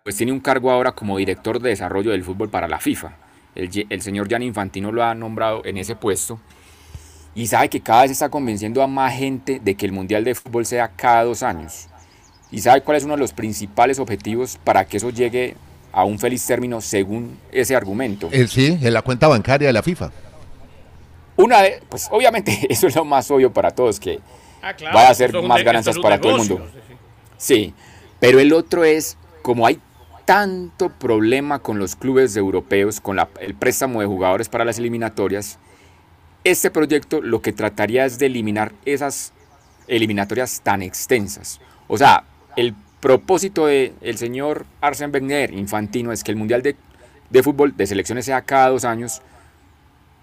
pues 0.02 0.16
tiene 0.16 0.32
un 0.32 0.40
cargo 0.40 0.70
ahora 0.70 0.92
como 0.92 1.18
director 1.18 1.60
de 1.60 1.68
desarrollo 1.68 2.12
del 2.12 2.24
fútbol 2.24 2.48
para 2.48 2.66
la 2.66 2.78
FIFA. 2.78 3.12
El, 3.54 3.68
el 3.90 4.00
señor 4.00 4.26
Gianni 4.26 4.46
Infantino 4.46 4.90
lo 4.90 5.04
ha 5.04 5.14
nombrado 5.14 5.60
en 5.66 5.76
ese 5.76 5.96
puesto. 5.96 6.40
Y 7.34 7.46
sabe 7.48 7.68
que 7.68 7.80
cada 7.82 8.04
vez 8.04 8.12
está 8.12 8.30
convenciendo 8.30 8.82
a 8.82 8.86
más 8.86 9.12
gente 9.12 9.60
de 9.62 9.74
que 9.74 9.84
el 9.84 9.92
Mundial 9.92 10.24
de 10.24 10.34
Fútbol 10.34 10.64
sea 10.64 10.88
cada 10.88 11.24
dos 11.24 11.42
años. 11.42 11.88
Y 12.50 12.60
sabe 12.62 12.80
cuál 12.80 12.96
es 12.96 13.04
uno 13.04 13.16
de 13.16 13.20
los 13.20 13.34
principales 13.34 13.98
objetivos 13.98 14.58
para 14.64 14.86
que 14.86 14.96
eso 14.96 15.10
llegue 15.10 15.56
a 15.92 16.04
un 16.04 16.18
feliz 16.18 16.46
término 16.46 16.80
según 16.80 17.36
ese 17.52 17.76
argumento. 17.76 18.30
Eh, 18.32 18.48
sí, 18.48 18.78
en 18.80 18.94
la 18.94 19.02
cuenta 19.02 19.28
bancaria 19.28 19.66
de 19.66 19.74
la 19.74 19.82
FIFA. 19.82 20.10
Una 21.36 21.62
de, 21.62 21.82
pues 21.88 22.08
obviamente 22.10 22.66
eso 22.70 22.86
es 22.86 22.94
lo 22.96 23.04
más 23.04 23.30
obvio 23.30 23.52
para 23.52 23.70
todos, 23.70 24.00
que 24.00 24.20
Ah, 24.62 24.74
claro, 24.74 24.96
Vaya 24.96 25.10
a 25.10 25.14
ser 25.14 25.26
esto 25.26 25.38
es 25.38 25.42
un 25.42 25.48
más 25.48 25.62
ganancias 25.62 25.98
para 25.98 26.20
todo 26.20 26.32
el 26.32 26.38
mundo. 26.38 26.66
sí, 27.36 27.72
pero 28.18 28.40
el 28.40 28.52
otro 28.52 28.82
es, 28.84 29.16
como 29.42 29.66
hay 29.66 29.78
tanto 30.24 30.88
problema 30.88 31.60
con 31.60 31.78
los 31.78 31.94
clubes 31.94 32.34
europeos, 32.36 33.00
con 33.00 33.14
la- 33.16 33.28
el 33.40 33.54
préstamo 33.54 34.00
de 34.00 34.06
jugadores 34.06 34.48
para 34.48 34.64
las 34.64 34.78
eliminatorias, 34.78 35.58
este 36.42 36.70
proyecto 36.70 37.20
lo 37.20 37.42
que 37.42 37.52
trataría 37.52 38.04
es 38.06 38.18
de 38.18 38.26
eliminar 38.26 38.72
esas 38.84 39.32
eliminatorias 39.86 40.60
tan 40.62 40.82
extensas. 40.82 41.60
O 41.86 41.96
sea, 41.98 42.24
el 42.56 42.74
propósito 43.00 43.66
del 43.66 44.16
señor 44.18 44.66
Arsène 44.80 45.12
Wenger, 45.12 45.52
Infantino, 45.52 46.10
es 46.10 46.24
que 46.24 46.32
el 46.32 46.36
Mundial 46.36 46.62
de, 46.62 46.74
de 47.30 47.42
Fútbol 47.42 47.76
de 47.76 47.86
selecciones 47.86 48.24
sea 48.24 48.42
cada 48.42 48.70
dos 48.70 48.84
años 48.84 49.22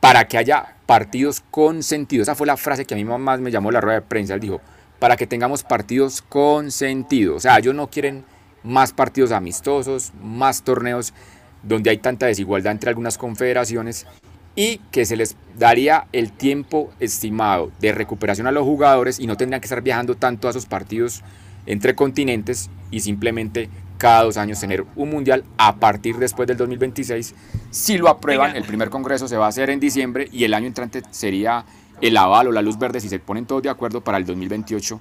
para 0.04 0.28
que 0.28 0.38
haya 0.38 0.76
partidos 0.86 1.42
con 1.50 1.82
sentido. 1.82 2.24
Esa 2.24 2.36
fue 2.36 2.46
la 2.46 2.58
frase 2.58 2.84
que 2.84 2.94
a 2.94 2.98
mí 2.98 3.06
más 3.06 3.40
me 3.40 3.52
llamó 3.52 3.72
la 3.72 3.80
rueda 3.80 4.02
de 4.02 4.06
prensa. 4.06 4.34
Él 4.34 4.42
dijo, 4.42 4.60
para 5.00 5.16
que 5.16 5.28
tengamos 5.28 5.64
partidos 5.64 6.22
con 6.22 6.72
sentido. 6.72 7.38
O 7.38 7.40
sea, 7.40 7.58
ellos 7.58 7.74
no 7.74 7.90
quieren 7.90 8.26
más 8.64 8.92
partidos 8.92 9.32
amistosos, 9.32 10.12
más 10.22 10.64
torneos 10.64 11.14
donde 11.62 11.90
hay 11.90 12.00
tanta 12.00 12.26
desigualdad 12.26 12.74
entre 12.74 12.90
algunas 12.90 13.18
confederaciones 13.18 14.06
y 14.58 14.80
que 14.92 15.06
se 15.06 15.16
les 15.16 15.38
daría 15.58 16.08
el 16.12 16.34
tiempo 16.34 16.92
estimado 17.00 17.72
de 17.80 17.94
recuperación 17.94 18.46
a 18.46 18.52
los 18.52 18.66
jugadores 18.66 19.22
y 19.22 19.28
no 19.28 19.38
tendrían 19.38 19.62
que 19.62 19.68
estar 19.68 19.84
viajando 19.84 20.16
tanto 20.16 20.50
a 20.50 20.52
esos 20.52 20.66
partidos 20.66 21.24
entre 21.66 21.96
continentes 21.96 22.70
y 22.92 23.00
simplemente 23.00 23.70
cada 24.04 24.24
dos 24.24 24.36
años 24.36 24.60
tener 24.60 24.84
un 24.98 25.10
mundial 25.10 25.46
a 25.58 25.78
partir 25.78 26.18
después 26.18 26.46
del 26.46 26.58
2026. 26.58 27.34
Si 27.72 27.98
lo 27.98 28.10
aprueban, 28.10 28.54
el 28.58 28.66
primer 28.66 28.90
congreso 28.90 29.30
se 29.30 29.38
va 29.38 29.46
a 29.46 29.48
hacer 29.48 29.70
en 29.70 29.80
diciembre 29.80 30.28
y 30.30 30.44
el 30.44 30.54
año 30.54 30.68
entrante 30.68 31.04
sería 31.12 31.64
el 32.02 32.18
aval 32.18 32.50
o 32.50 32.52
la 32.52 32.62
luz 32.62 32.78
verde 32.78 33.00
si 33.00 33.08
se 33.08 33.20
ponen 33.20 33.46
todos 33.46 33.64
de 33.64 33.70
acuerdo 33.70 34.02
para 34.02 34.18
el 34.18 34.26
2028 34.26 35.00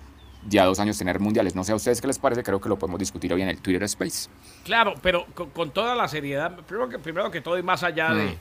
ya 0.48 0.64
dos 0.66 0.78
años 0.78 0.96
tener 0.96 1.18
mundiales. 1.18 1.56
No 1.56 1.64
sé 1.64 1.72
a 1.72 1.74
ustedes 1.74 2.00
qué 2.00 2.06
les 2.06 2.20
parece, 2.20 2.44
creo 2.44 2.60
que 2.60 2.68
lo 2.68 2.78
podemos 2.78 3.00
discutir 3.00 3.32
hoy 3.34 3.42
en 3.42 3.48
el 3.48 3.58
Twitter 3.58 3.82
Space. 3.82 4.28
Claro, 4.64 4.94
pero 5.02 5.26
con, 5.34 5.50
con 5.50 5.72
toda 5.72 5.96
la 5.96 6.06
seriedad, 6.06 6.56
primero 6.60 6.88
que, 6.88 6.98
primero 7.00 7.28
que 7.32 7.40
todo 7.40 7.58
y 7.58 7.62
más 7.64 7.82
allá 7.82 8.10
Mm. 8.10 8.16
de, 8.18 8.38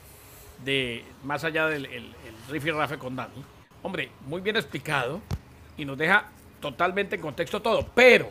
de- 0.64 1.04
más 1.24 1.42
allá 1.42 1.66
del 1.66 1.86
el, 1.86 2.04
el 2.04 2.34
riff 2.50 2.66
y 2.66 2.70
rafe 2.70 2.98
con 2.98 3.16
Dani, 3.16 3.42
hombre, 3.82 4.10
muy 4.28 4.40
bien 4.40 4.54
explicado 4.56 5.20
y 5.76 5.84
nos 5.84 5.98
deja 5.98 6.26
totalmente 6.60 7.16
en 7.16 7.22
contexto 7.22 7.60
todo, 7.60 7.84
pero 7.96 8.30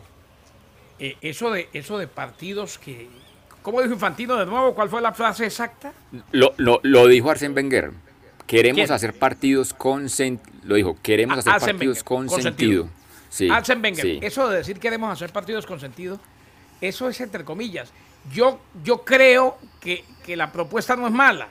eh, 1.01 1.17
eso 1.21 1.51
de 1.51 1.67
eso 1.73 1.97
de 1.97 2.07
partidos 2.07 2.77
que 2.77 3.09
¿Cómo 3.61 3.79
dijo 3.81 3.93
Infantino 3.93 4.37
de 4.37 4.45
nuevo? 4.45 4.73
¿Cuál 4.73 4.89
fue 4.89 5.01
la 5.01 5.11
frase 5.13 5.45
exacta? 5.45 5.91
Lo, 6.31 6.53
lo, 6.57 6.79
lo 6.81 7.05
dijo 7.07 7.29
Arsène 7.29 7.53
Wenger. 7.55 7.91
Queremos 8.47 8.77
¿Quién? 8.85 8.91
hacer 8.91 9.13
partidos 9.13 9.73
con 9.75 10.05
sen- 10.05 10.39
lo 10.63 10.73
dijo, 10.75 10.97
queremos 11.03 11.37
Ah, 11.45 11.55
hacer 11.55 11.71
partidos 11.73 11.97
Wenger, 11.97 12.03
con, 12.03 12.27
con 12.27 12.41
sentido. 12.41 12.83
sentido. 12.85 13.01
Sí, 13.29 13.47
Arsène 13.49 13.83
Wenger, 13.83 14.01
sí. 14.03 14.19
eso 14.23 14.49
de 14.49 14.57
decir 14.57 14.79
queremos 14.79 15.11
hacer 15.13 15.31
partidos 15.31 15.67
con 15.67 15.79
sentido, 15.79 16.19
eso 16.81 17.07
es 17.07 17.21
entre 17.21 17.45
comillas. 17.45 17.93
Yo, 18.33 18.59
yo 18.83 19.03
creo 19.05 19.57
que, 19.79 20.03
que 20.25 20.35
la 20.35 20.51
propuesta 20.51 20.95
no 20.95 21.05
es 21.05 21.13
mala, 21.13 21.47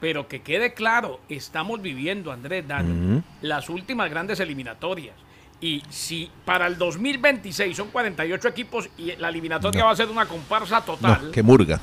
pero 0.00 0.28
que 0.28 0.42
quede 0.42 0.74
claro, 0.74 1.18
estamos 1.30 1.80
viviendo, 1.80 2.30
Andrés 2.30 2.68
Dani, 2.68 3.22
las 3.40 3.70
últimas 3.70 4.10
grandes 4.10 4.38
eliminatorias. 4.40 5.16
Y 5.62 5.80
si 5.90 6.28
para 6.44 6.66
el 6.66 6.76
2026 6.76 7.76
son 7.76 7.88
48 7.90 8.48
equipos 8.48 8.88
y 8.98 9.14
la 9.16 9.28
eliminatoria 9.28 9.84
va 9.84 9.92
a 9.92 9.96
ser 9.96 10.08
una 10.08 10.26
comparsa 10.26 10.80
total, 10.84 11.26
No, 11.26 11.30
que 11.30 11.40
murga. 11.42 11.80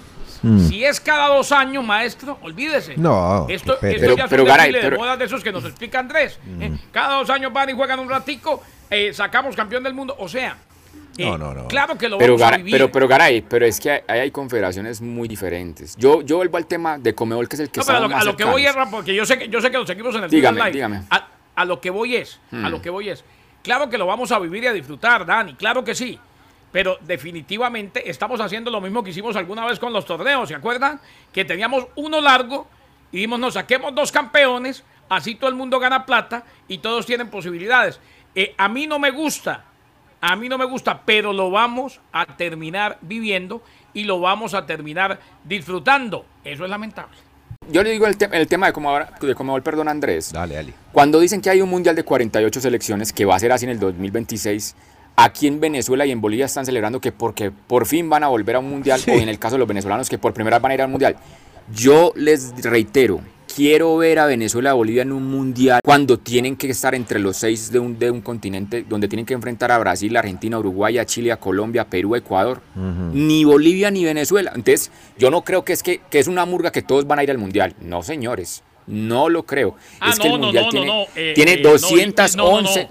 si 0.67 0.83
es 0.83 0.99
cada 0.99 1.29
dos 1.29 1.51
años, 1.53 1.83
maestro, 1.85 2.37
olvídese. 2.41 2.97
No, 2.97 3.47
Esto, 3.47 3.73
esto 3.73 3.79
pereza. 3.79 4.05
ya 4.07 4.15
Pero- 4.15 4.29
pero, 4.29 4.45
Garay, 4.45 4.71
de 4.73 4.79
pero- 4.81 4.97
modas 4.97 5.17
de 5.17 5.25
esos 5.25 5.41
que 5.41 5.53
nos 5.53 5.63
explica 5.63 5.99
Andrés. 5.99 6.37
¿eh? 6.59 6.71
Cada 6.91 7.15
dos 7.19 7.29
años 7.29 7.53
van 7.53 7.69
y 7.69 7.73
juegan 7.73 7.99
un 7.99 8.09
ratico, 8.09 8.61
eh, 8.89 9.13
sacamos 9.13 9.55
campeón 9.55 9.81
del 9.83 9.93
mundo. 9.93 10.13
O 10.19 10.27
sea, 10.27 10.57
eh, 11.17 11.23
No, 11.25 11.37
no, 11.37 11.53
no. 11.53 11.67
claro 11.69 11.97
que 11.97 12.09
lo 12.09 12.17
Pero, 12.17 12.33
vamos 12.33 12.41
a 12.41 12.45
Garay, 12.51 12.59
vivir. 12.63 12.73
pero, 12.73 12.91
pero 12.91 13.07
Garay, 13.07 13.41
pero 13.43 13.65
es 13.65 13.79
que 13.79 13.91
hay, 13.91 14.19
hay 14.19 14.31
confederaciones 14.31 14.99
muy 15.01 15.29
diferentes. 15.29 15.95
Yo, 15.95 16.21
yo 16.21 16.35
vuelvo 16.35 16.57
al 16.57 16.65
tema 16.65 16.97
de 16.97 17.15
Comebol, 17.15 17.47
que 17.47 17.55
es 17.55 17.61
el 17.61 17.69
que 17.71 17.79
No, 17.79 17.85
pero 17.85 17.97
a 17.97 18.01
lo, 18.01 18.09
más 18.09 18.21
a 18.23 18.25
lo 18.25 18.35
que 18.35 18.43
voy 18.43 18.65
es, 18.65 18.75
porque 18.91 19.15
yo 19.15 19.25
sé 19.25 19.37
que, 19.37 19.47
yo 19.47 19.61
sé 19.61 19.71
que 19.71 19.77
los 19.77 19.89
equipos 19.89 20.15
en 20.15 20.25
el 20.25 20.29
Dígame, 20.29 20.69
dígame. 20.69 21.03
A, 21.09 21.27
a 21.55 21.63
lo 21.65 21.79
que 21.79 21.89
voy 21.89 22.17
es, 22.17 22.39
a 22.51 22.69
lo 22.69 22.81
que 22.81 22.89
voy 22.89 23.09
es, 23.09 23.23
claro 23.63 23.89
que 23.89 23.97
lo 23.97 24.05
vamos 24.05 24.31
a 24.31 24.39
vivir 24.39 24.63
y 24.63 24.67
a 24.67 24.73
disfrutar, 24.73 25.25
Dani, 25.25 25.55
claro 25.55 25.83
que 25.83 25.95
sí. 25.95 26.19
Pero 26.71 26.97
definitivamente 27.01 28.09
estamos 28.09 28.39
haciendo 28.41 28.69
lo 28.69 28.79
mismo 28.79 29.03
que 29.03 29.09
hicimos 29.09 29.35
alguna 29.35 29.65
vez 29.65 29.79
con 29.79 29.91
los 29.91 30.05
torneos, 30.05 30.49
¿se 30.49 30.55
acuerdan? 30.55 30.99
Que 31.33 31.43
teníamos 31.43 31.87
uno 31.95 32.21
largo 32.21 32.67
y 33.11 33.17
dijimos, 33.17 33.39
nos 33.39 33.55
saquemos 33.55 33.95
dos 33.95 34.11
campeones, 34.11 34.83
así 35.09 35.35
todo 35.35 35.49
el 35.49 35.55
mundo 35.55 35.79
gana 35.79 36.05
plata 36.05 36.43
y 36.67 36.77
todos 36.77 37.05
tienen 37.05 37.29
posibilidades. 37.29 37.99
Eh, 38.35 38.53
a 38.57 38.69
mí 38.69 38.85
no 38.85 38.99
me 38.99 39.09
gusta, 39.09 39.65
a 40.21 40.35
mí 40.35 40.47
no 40.47 40.57
me 40.57 40.65
gusta, 40.65 41.01
pero 41.05 41.33
lo 41.33 41.49
vamos 41.49 41.99
a 42.11 42.25
terminar 42.37 42.99
viviendo 43.01 43.63
y 43.93 44.03
lo 44.03 44.19
vamos 44.19 44.53
a 44.53 44.65
terminar 44.65 45.19
disfrutando. 45.43 46.25
Eso 46.43 46.65
es 46.65 46.69
lamentable. 46.69 47.28
Yo 47.71 47.83
le 47.83 47.91
digo 47.91 48.07
el, 48.07 48.17
te- 48.17 48.29
el 48.31 48.47
tema 48.47 48.67
de 48.67 48.73
Comebol, 48.73 49.05
de 49.21 49.35
Comebol, 49.35 49.61
perdón 49.63 49.87
Andrés. 49.87 50.31
Dale, 50.31 50.55
dale. 50.55 50.73
Cuando 50.91 51.19
dicen 51.19 51.41
que 51.41 51.49
hay 51.49 51.61
un 51.61 51.69
mundial 51.69 51.95
de 51.95 52.03
48 52.03 52.61
selecciones 52.61 53.13
que 53.13 53.25
va 53.25 53.35
a 53.35 53.39
ser 53.39 53.51
así 53.51 53.65
en 53.65 53.71
el 53.71 53.79
2026, 53.79 54.75
aquí 55.15 55.47
en 55.47 55.59
Venezuela 55.59 56.05
y 56.05 56.11
en 56.11 56.21
Bolivia 56.21 56.45
están 56.45 56.65
celebrando 56.65 56.99
que 56.99 57.11
porque 57.11 57.51
por 57.51 57.85
fin 57.85 58.09
van 58.09 58.23
a 58.23 58.27
volver 58.27 58.55
a 58.55 58.59
un 58.59 58.69
mundial, 58.69 58.99
Sí. 58.99 59.11
o 59.11 59.15
en 59.15 59.29
el 59.29 59.37
caso 59.39 59.55
de 59.55 59.59
los 59.59 59.67
venezolanos 59.67 60.09
que 60.09 60.17
por 60.17 60.33
primera 60.33 60.57
vez 60.57 60.61
van 60.63 60.71
a 60.71 60.75
ir 60.75 60.81
a 60.81 60.85
un 60.85 60.91
mundial. 60.91 61.15
Yo 61.73 62.11
les 62.15 62.51
reitero 62.63 63.19
quiero 63.53 63.97
ver 63.97 64.19
a 64.19 64.25
Venezuela 64.25 64.71
y 64.71 64.73
Bolivia 64.73 65.01
en 65.01 65.11
un 65.11 65.25
mundial 65.29 65.81
cuando 65.83 66.19
tienen 66.19 66.55
que 66.55 66.69
estar 66.69 66.95
entre 66.95 67.19
los 67.19 67.37
seis 67.37 67.71
de 67.71 67.79
un, 67.79 67.97
de 67.97 68.11
un 68.11 68.21
continente 68.21 68.85
donde 68.87 69.07
tienen 69.07 69.25
que 69.25 69.33
enfrentar 69.33 69.71
a 69.71 69.77
Brasil, 69.77 70.15
Argentina, 70.15 70.59
Uruguay, 70.59 70.97
a 70.97 71.05
Chile, 71.05 71.31
a 71.31 71.37
Colombia, 71.37 71.89
Perú, 71.89 72.15
Ecuador. 72.15 72.61
Ni 72.75 73.43
Bolivia 73.43 73.91
ni 73.91 74.05
Venezuela. 74.05 74.51
Entonces, 74.55 74.91
yo 75.17 75.31
no 75.31 75.43
creo 75.43 75.63
que 75.65 75.73
es 75.73 75.83
que, 75.83 76.01
que 76.09 76.19
es 76.19 76.27
una 76.27 76.45
murga 76.45 76.71
que 76.71 76.81
todos 76.81 77.05
van 77.07 77.19
a 77.19 77.23
ir 77.23 77.31
al 77.31 77.37
mundial. 77.37 77.75
No, 77.81 78.03
señores. 78.03 78.63
No 78.87 79.29
lo 79.29 79.43
creo. 79.43 79.75
Ah, 79.99 80.09
es 80.09 80.19
que 80.19 80.29
no, 80.29 80.35
el 80.35 80.41
mundial 80.41 80.65
no, 80.65 80.71
tiene, 80.71 80.87
no, 80.87 81.03
eh, 81.15 81.33
tiene 81.35 81.53
eh, 81.53 81.61
no, 81.61 81.69
211. 81.71 82.89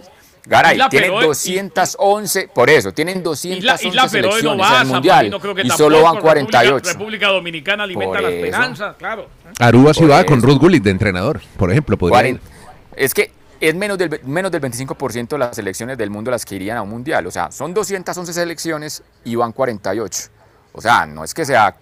No, 0.48 0.56
no, 0.56 0.56
no. 0.56 0.62
Garay, 0.62 0.74
Isla 0.76 0.88
tienen 0.88 1.10
Feroe- 1.10 1.26
211, 1.26 2.48
por 2.54 2.70
eso, 2.70 2.92
tienen 2.92 3.22
211 3.22 3.58
Isla, 3.58 3.74
Isla 3.88 4.08
Feroe 4.08 4.30
no 4.30 4.32
selecciones 4.32 4.66
va, 4.66 4.70
al 4.70 4.76
San 4.78 4.88
mundial 4.88 5.16
Marino 5.16 5.40
creo 5.40 5.54
que 5.54 5.62
y 5.62 5.70
solo 5.70 6.02
van 6.02 6.14
República- 6.16 6.22
48. 6.22 6.90
República 6.92 7.28
Dominicana 7.28 7.82
alimenta 7.84 8.12
Por 8.14 8.22
la 8.22 8.28
eso. 8.28 8.36
esperanza, 8.44 8.94
claro. 8.98 9.28
Aruba 9.60 9.94
sí 9.94 10.04
va 10.04 10.24
con. 10.24 10.42
Ruth 10.42 10.58
Gullit 10.58 10.82
de 10.82 10.90
entrenador, 10.90 11.40
por 11.56 11.70
ejemplo. 11.70 11.96
podría 11.98 12.28
ir. 12.28 12.38
40. 12.40 12.58
Es 12.96 13.14
que 13.14 13.32
es 13.60 13.74
menos 13.74 13.98
del, 13.98 14.20
menos 14.24 14.50
del 14.52 14.60
25% 14.62 15.28
de 15.30 15.38
las 15.38 15.56
selecciones 15.56 15.98
del 15.98 16.10
mundo 16.10 16.30
las 16.30 16.44
que 16.44 16.54
irían 16.56 16.76
a 16.76 16.82
un 16.82 16.90
mundial. 16.90 17.26
O 17.26 17.30
sea, 17.30 17.50
son 17.50 17.74
211 17.74 18.32
selecciones 18.32 19.02
y 19.24 19.34
van 19.34 19.52
48. 19.52 20.28
O 20.72 20.80
sea, 20.80 21.06
no 21.06 21.24
es 21.24 21.34
que 21.34 21.44
sea 21.44 21.74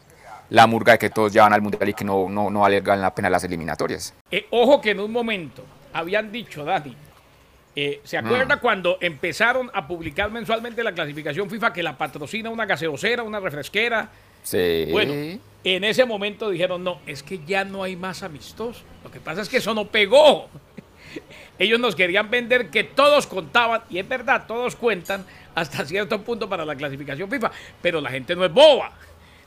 la 0.48 0.66
murga 0.66 0.92
de 0.92 0.98
que 0.98 1.10
todos 1.10 1.32
ya 1.32 1.42
van 1.42 1.52
al 1.52 1.60
mundial 1.60 1.88
y 1.88 1.92
que 1.92 2.04
no, 2.04 2.28
no, 2.30 2.50
no 2.50 2.60
valgan 2.60 3.00
la 3.00 3.14
pena 3.14 3.28
las 3.28 3.44
eliminatorias. 3.44 4.14
Eh, 4.30 4.46
ojo 4.50 4.80
que 4.80 4.92
en 4.92 5.00
un 5.00 5.12
momento 5.12 5.62
habían 5.92 6.30
dicho, 6.32 6.64
Dani, 6.64 6.96
eh, 7.78 8.00
¿se 8.04 8.16
acuerda 8.16 8.58
cuando 8.58 8.96
empezaron 9.02 9.70
a 9.74 9.86
publicar 9.86 10.30
mensualmente 10.30 10.82
la 10.82 10.92
clasificación 10.92 11.50
FIFA 11.50 11.74
que 11.74 11.82
la 11.82 11.98
patrocina 11.98 12.48
una 12.48 12.64
gaseosera, 12.64 13.22
una 13.22 13.38
refresquera? 13.38 14.08
Sí. 14.42 14.86
Bueno, 14.90 15.12
en 15.62 15.84
ese 15.84 16.06
momento 16.06 16.48
dijeron, 16.48 16.82
no, 16.82 17.00
es 17.06 17.22
que 17.22 17.40
ya 17.46 17.64
no 17.64 17.82
hay 17.82 17.94
más 17.94 18.22
amistosos. 18.22 18.82
Lo 19.04 19.10
que 19.10 19.20
pasa 19.20 19.42
es 19.42 19.50
que 19.50 19.58
eso 19.58 19.74
no 19.74 19.88
pegó. 19.88 20.48
Ellos 21.58 21.78
nos 21.78 21.94
querían 21.94 22.30
vender 22.30 22.70
que 22.70 22.82
todos 22.82 23.26
contaban, 23.26 23.82
y 23.90 23.98
es 23.98 24.08
verdad, 24.08 24.46
todos 24.46 24.74
cuentan 24.74 25.26
hasta 25.54 25.84
cierto 25.84 26.22
punto 26.22 26.48
para 26.48 26.64
la 26.64 26.76
clasificación 26.76 27.28
FIFA, 27.30 27.50
pero 27.82 28.00
la 28.00 28.10
gente 28.10 28.34
no 28.34 28.44
es 28.46 28.52
boba. 28.52 28.92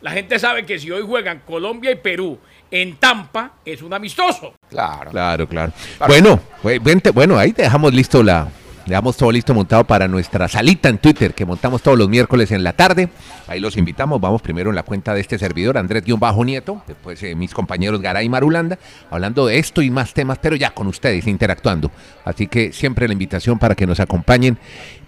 La 0.01 0.11
gente 0.11 0.37
sabe 0.37 0.67
que 0.67 0.77
si 0.77 0.91
hoy 0.91 1.01
juegan 1.01 1.39
Colombia 1.39 1.91
y 1.91 1.95
Perú 1.95 2.39
en 2.71 2.95
Tampa, 2.97 3.53
es 3.65 3.82
un 3.82 3.93
amistoso. 3.93 4.53
Claro. 4.69 5.12
Claro, 5.12 5.47
claro. 5.47 5.71
Bueno, 6.08 6.39
pues, 6.62 6.82
vente- 6.84 7.12
bueno, 7.12 7.38
ahí 7.38 7.51
dejamos 7.51 7.93
listo 7.93 8.21
la, 8.23 8.47
dejamos 8.86 9.17
todo 9.17 9.32
listo 9.32 9.53
montado 9.53 9.84
para 9.84 10.08
nuestra 10.08 10.47
salita 10.47 10.89
en 10.89 10.97
Twitter 10.99 11.34
que 11.34 11.45
montamos 11.45 11.82
todos 11.82 11.97
los 11.97 12.10
miércoles 12.10 12.51
en 12.51 12.63
la 12.63 12.73
tarde. 12.73 13.10
Ahí 13.47 13.60
los 13.60 13.77
invitamos. 13.77 14.21
Vamos 14.21 14.41
primero 14.41 14.69
en 14.69 14.75
la 14.75 14.84
cuenta 14.84 15.13
de 15.13 15.21
este 15.21 15.38
servidor, 15.39 15.77
Andrés 15.77 16.03
Guión 16.03 16.19
Bajo 16.19 16.43
Nieto, 16.45 16.82
después 16.88 17.21
eh, 17.23 17.34
mis 17.36 17.53
compañeros 17.53 18.01
Garay 18.01 18.25
y 18.25 18.29
Marulanda, 18.29 18.77
hablando 19.10 19.47
de 19.47 19.58
esto 19.60 19.82
y 19.82 19.89
más 19.89 20.13
temas, 20.13 20.38
pero 20.41 20.55
ya 20.55 20.71
con 20.71 20.88
ustedes 20.88 21.25
interactuando. 21.27 21.91
Así 22.25 22.47
que 22.47 22.71
siempre 22.71 23.08
la 23.08 23.13
invitación 23.13 23.58
para 23.60 23.75
que 23.75 23.88
nos 23.88 23.99
acompañen 23.99 24.58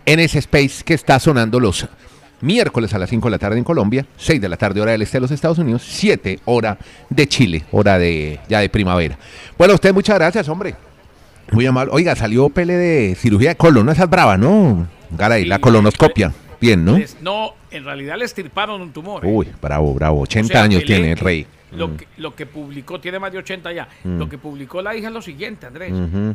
en 0.05 0.19
ese 0.19 0.39
space 0.39 0.83
que 0.83 0.95
está 0.95 1.19
sonando 1.19 1.59
los 1.59 1.87
miércoles 2.41 2.93
a 2.93 2.99
las 2.99 3.09
5 3.09 3.27
de 3.27 3.31
la 3.31 3.37
tarde 3.39 3.57
en 3.57 3.63
Colombia, 3.63 4.05
6 4.17 4.41
de 4.41 4.49
la 4.49 4.57
tarde 4.57 4.81
hora 4.81 4.91
del 4.91 5.01
este 5.01 5.17
de 5.17 5.21
los 5.21 5.31
Estados 5.31 5.57
Unidos, 5.57 5.83
7 5.85 6.39
hora 6.45 6.77
de 7.09 7.27
Chile, 7.27 7.63
hora 7.71 7.97
de 7.97 8.39
ya 8.49 8.59
de 8.59 8.69
primavera. 8.69 9.17
Bueno, 9.57 9.73
a 9.73 9.75
usted 9.75 9.93
muchas 9.93 10.15
gracias, 10.17 10.47
hombre. 10.49 10.75
Muy 11.51 11.65
amable. 11.65 11.91
Oiga, 11.93 12.15
salió 12.15 12.49
Pele 12.49 12.73
de 12.75 13.15
cirugía 13.15 13.49
de 13.49 13.55
colon, 13.55 13.85
no 13.85 13.91
esas 13.91 14.09
brava, 14.09 14.37
¿no? 14.37 14.87
Garay, 15.11 15.45
la 15.45 15.59
colonoscopia. 15.59 16.31
Bien, 16.61 16.85
¿no? 16.85 16.97
Les- 16.97 17.17
no, 17.21 17.55
en 17.71 17.83
realidad 17.83 18.17
le 18.17 18.25
estirparon 18.25 18.81
un 18.81 18.91
tumor. 18.93 19.25
¿eh? 19.25 19.29
Uy, 19.29 19.47
bravo, 19.61 19.93
bravo. 19.93 20.21
80 20.21 20.45
O 20.45 20.47
sea, 20.53 20.63
años 20.63 20.83
tiene 20.85 21.11
el 21.11 21.17
rey. 21.17 21.45
Lo, 21.71 21.87
Mm. 21.87 21.97
que, 21.97 22.07
lo 22.17 22.35
que 22.35 22.45
publicó, 22.45 22.99
tiene 22.99 23.17
más 23.17 23.31
de 23.31 23.39
80 23.39 23.71
ya. 23.73 23.87
Mm. 24.03 24.19
Lo 24.19 24.29
que 24.29 24.37
publicó 24.37 24.81
la 24.81 24.95
hija 24.95 25.07
es 25.07 25.13
lo 25.13 25.21
siguiente, 25.21 25.65
Andrés 25.65 25.91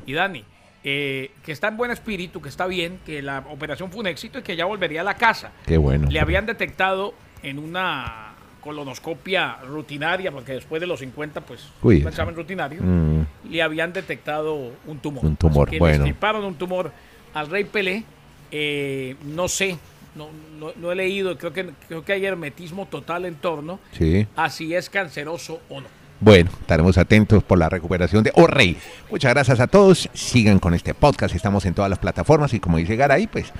y 0.06 0.12
Dani. 0.12 0.44
Eh, 0.84 1.30
que 1.44 1.52
está 1.52 1.68
en 1.68 1.76
buen 1.76 1.90
espíritu, 1.90 2.40
que 2.40 2.48
está 2.48 2.66
bien, 2.66 3.00
que 3.04 3.22
la 3.22 3.44
operación 3.50 3.90
fue 3.90 4.00
un 4.00 4.06
éxito 4.06 4.38
y 4.38 4.42
que 4.42 4.54
ya 4.56 4.64
volvería 4.66 5.00
a 5.00 5.04
la 5.04 5.14
casa. 5.16 5.50
Qué 5.66 5.76
bueno. 5.78 6.08
Le 6.10 6.20
habían 6.20 6.46
detectado 6.46 7.14
en 7.42 7.58
una 7.58 8.34
colonoscopia 8.60 9.58
rutinaria, 9.66 10.30
porque 10.32 10.52
después 10.52 10.80
de 10.80 10.86
los 10.86 11.00
50, 11.00 11.40
pues, 11.40 11.68
Uy. 11.82 12.02
un 12.02 12.08
examen 12.08 12.34
rutinario, 12.34 12.80
Mm, 12.82 13.22
le 13.50 13.62
habían 13.62 13.92
detectado 13.92 14.72
un 14.86 14.98
tumor. 14.98 15.24
Un 15.24 15.36
tumor, 15.36 15.70
que 15.70 15.78
bueno. 15.78 16.04
Le 16.04 16.14
un 16.46 16.54
tumor 16.56 16.92
al 17.34 17.48
rey 17.48 17.64
Pelé. 17.64 18.04
eh, 18.52 19.16
no 19.24 19.48
sé, 19.48 19.76
no, 20.14 20.28
no- 20.58 20.72
no 20.76 20.92
he 20.92 20.94
leído, 20.94 21.36
creo 21.36 21.52
que, 21.52 21.70
creo 21.88 22.04
que 22.04 22.12
hay 22.12 22.24
hermetismo 22.24 22.86
total 22.86 23.24
en 23.24 23.34
torno 23.34 23.80
sí. 23.92 24.26
a 24.36 24.50
si 24.50 24.72
es 24.74 24.88
canceroso 24.88 25.60
o 25.68 25.80
no. 25.80 25.88
Bueno, 26.20 26.50
estaremos 26.60 26.96
atentos 26.96 27.42
por 27.44 27.58
la 27.58 27.68
recuperación 27.68 28.24
de 28.24 28.32
Oh 28.34 28.46
Rey. 28.46 28.78
Muchas 29.10 29.34
gracias 29.34 29.60
a 29.60 29.66
todos. 29.66 30.08
Sigan 30.14 30.58
con 30.58 30.72
este 30.72 30.94
podcast. 30.94 31.34
Estamos 31.34 31.66
en 31.66 31.74
todas 31.74 31.90
las 31.90 31.98
plataformas 31.98 32.54
y 32.54 32.60
como 32.60 32.78
dice 32.78 32.96
Garay, 32.96 33.26
pues 33.26 33.52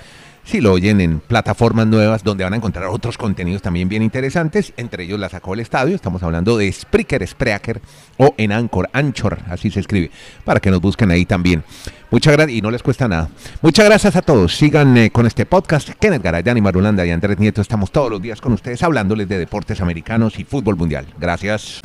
si 0.46 0.60
lo 0.60 0.72
oyen 0.72 1.00
en 1.00 1.18
plataformas 1.18 1.86
nuevas 1.88 2.22
donde 2.22 2.44
van 2.44 2.54
a 2.54 2.56
encontrar 2.56 2.86
otros 2.86 3.18
contenidos 3.18 3.62
también 3.62 3.88
bien 3.88 4.02
interesantes, 4.02 4.72
entre 4.76 5.02
ellos 5.04 5.18
la 5.18 5.28
sacó 5.28 5.54
el 5.54 5.60
estadio. 5.60 5.94
Estamos 5.94 6.22
hablando 6.22 6.56
de 6.56 6.72
Spreaker, 6.72 7.26
Spreaker 7.26 7.80
o 8.16 8.32
en 8.38 8.52
Anchor, 8.52 8.88
Anchor, 8.92 9.38
así 9.50 9.70
se 9.70 9.80
escribe, 9.80 10.10
para 10.44 10.60
que 10.60 10.70
nos 10.70 10.80
busquen 10.80 11.10
ahí 11.10 11.26
también. 11.26 11.64
Muchas 12.10 12.32
gracias 12.34 12.56
y 12.56 12.62
no 12.62 12.70
les 12.70 12.82
cuesta 12.82 13.08
nada. 13.08 13.28
Muchas 13.60 13.84
gracias 13.86 14.14
a 14.14 14.22
todos. 14.22 14.56
Sigan 14.56 14.96
eh, 14.96 15.10
con 15.10 15.26
este 15.26 15.44
podcast. 15.44 15.90
Kenneth 15.98 16.22
Garay, 16.22 16.44
Dani 16.44 16.60
Marulanda 16.60 17.04
y 17.04 17.10
Andrés 17.10 17.38
Nieto 17.38 17.60
estamos 17.60 17.90
todos 17.90 18.10
los 18.10 18.22
días 18.22 18.40
con 18.40 18.52
ustedes 18.52 18.82
hablándoles 18.82 19.28
de 19.28 19.38
deportes 19.38 19.80
americanos 19.80 20.38
y 20.38 20.44
fútbol 20.44 20.76
mundial. 20.76 21.06
Gracias. 21.18 21.82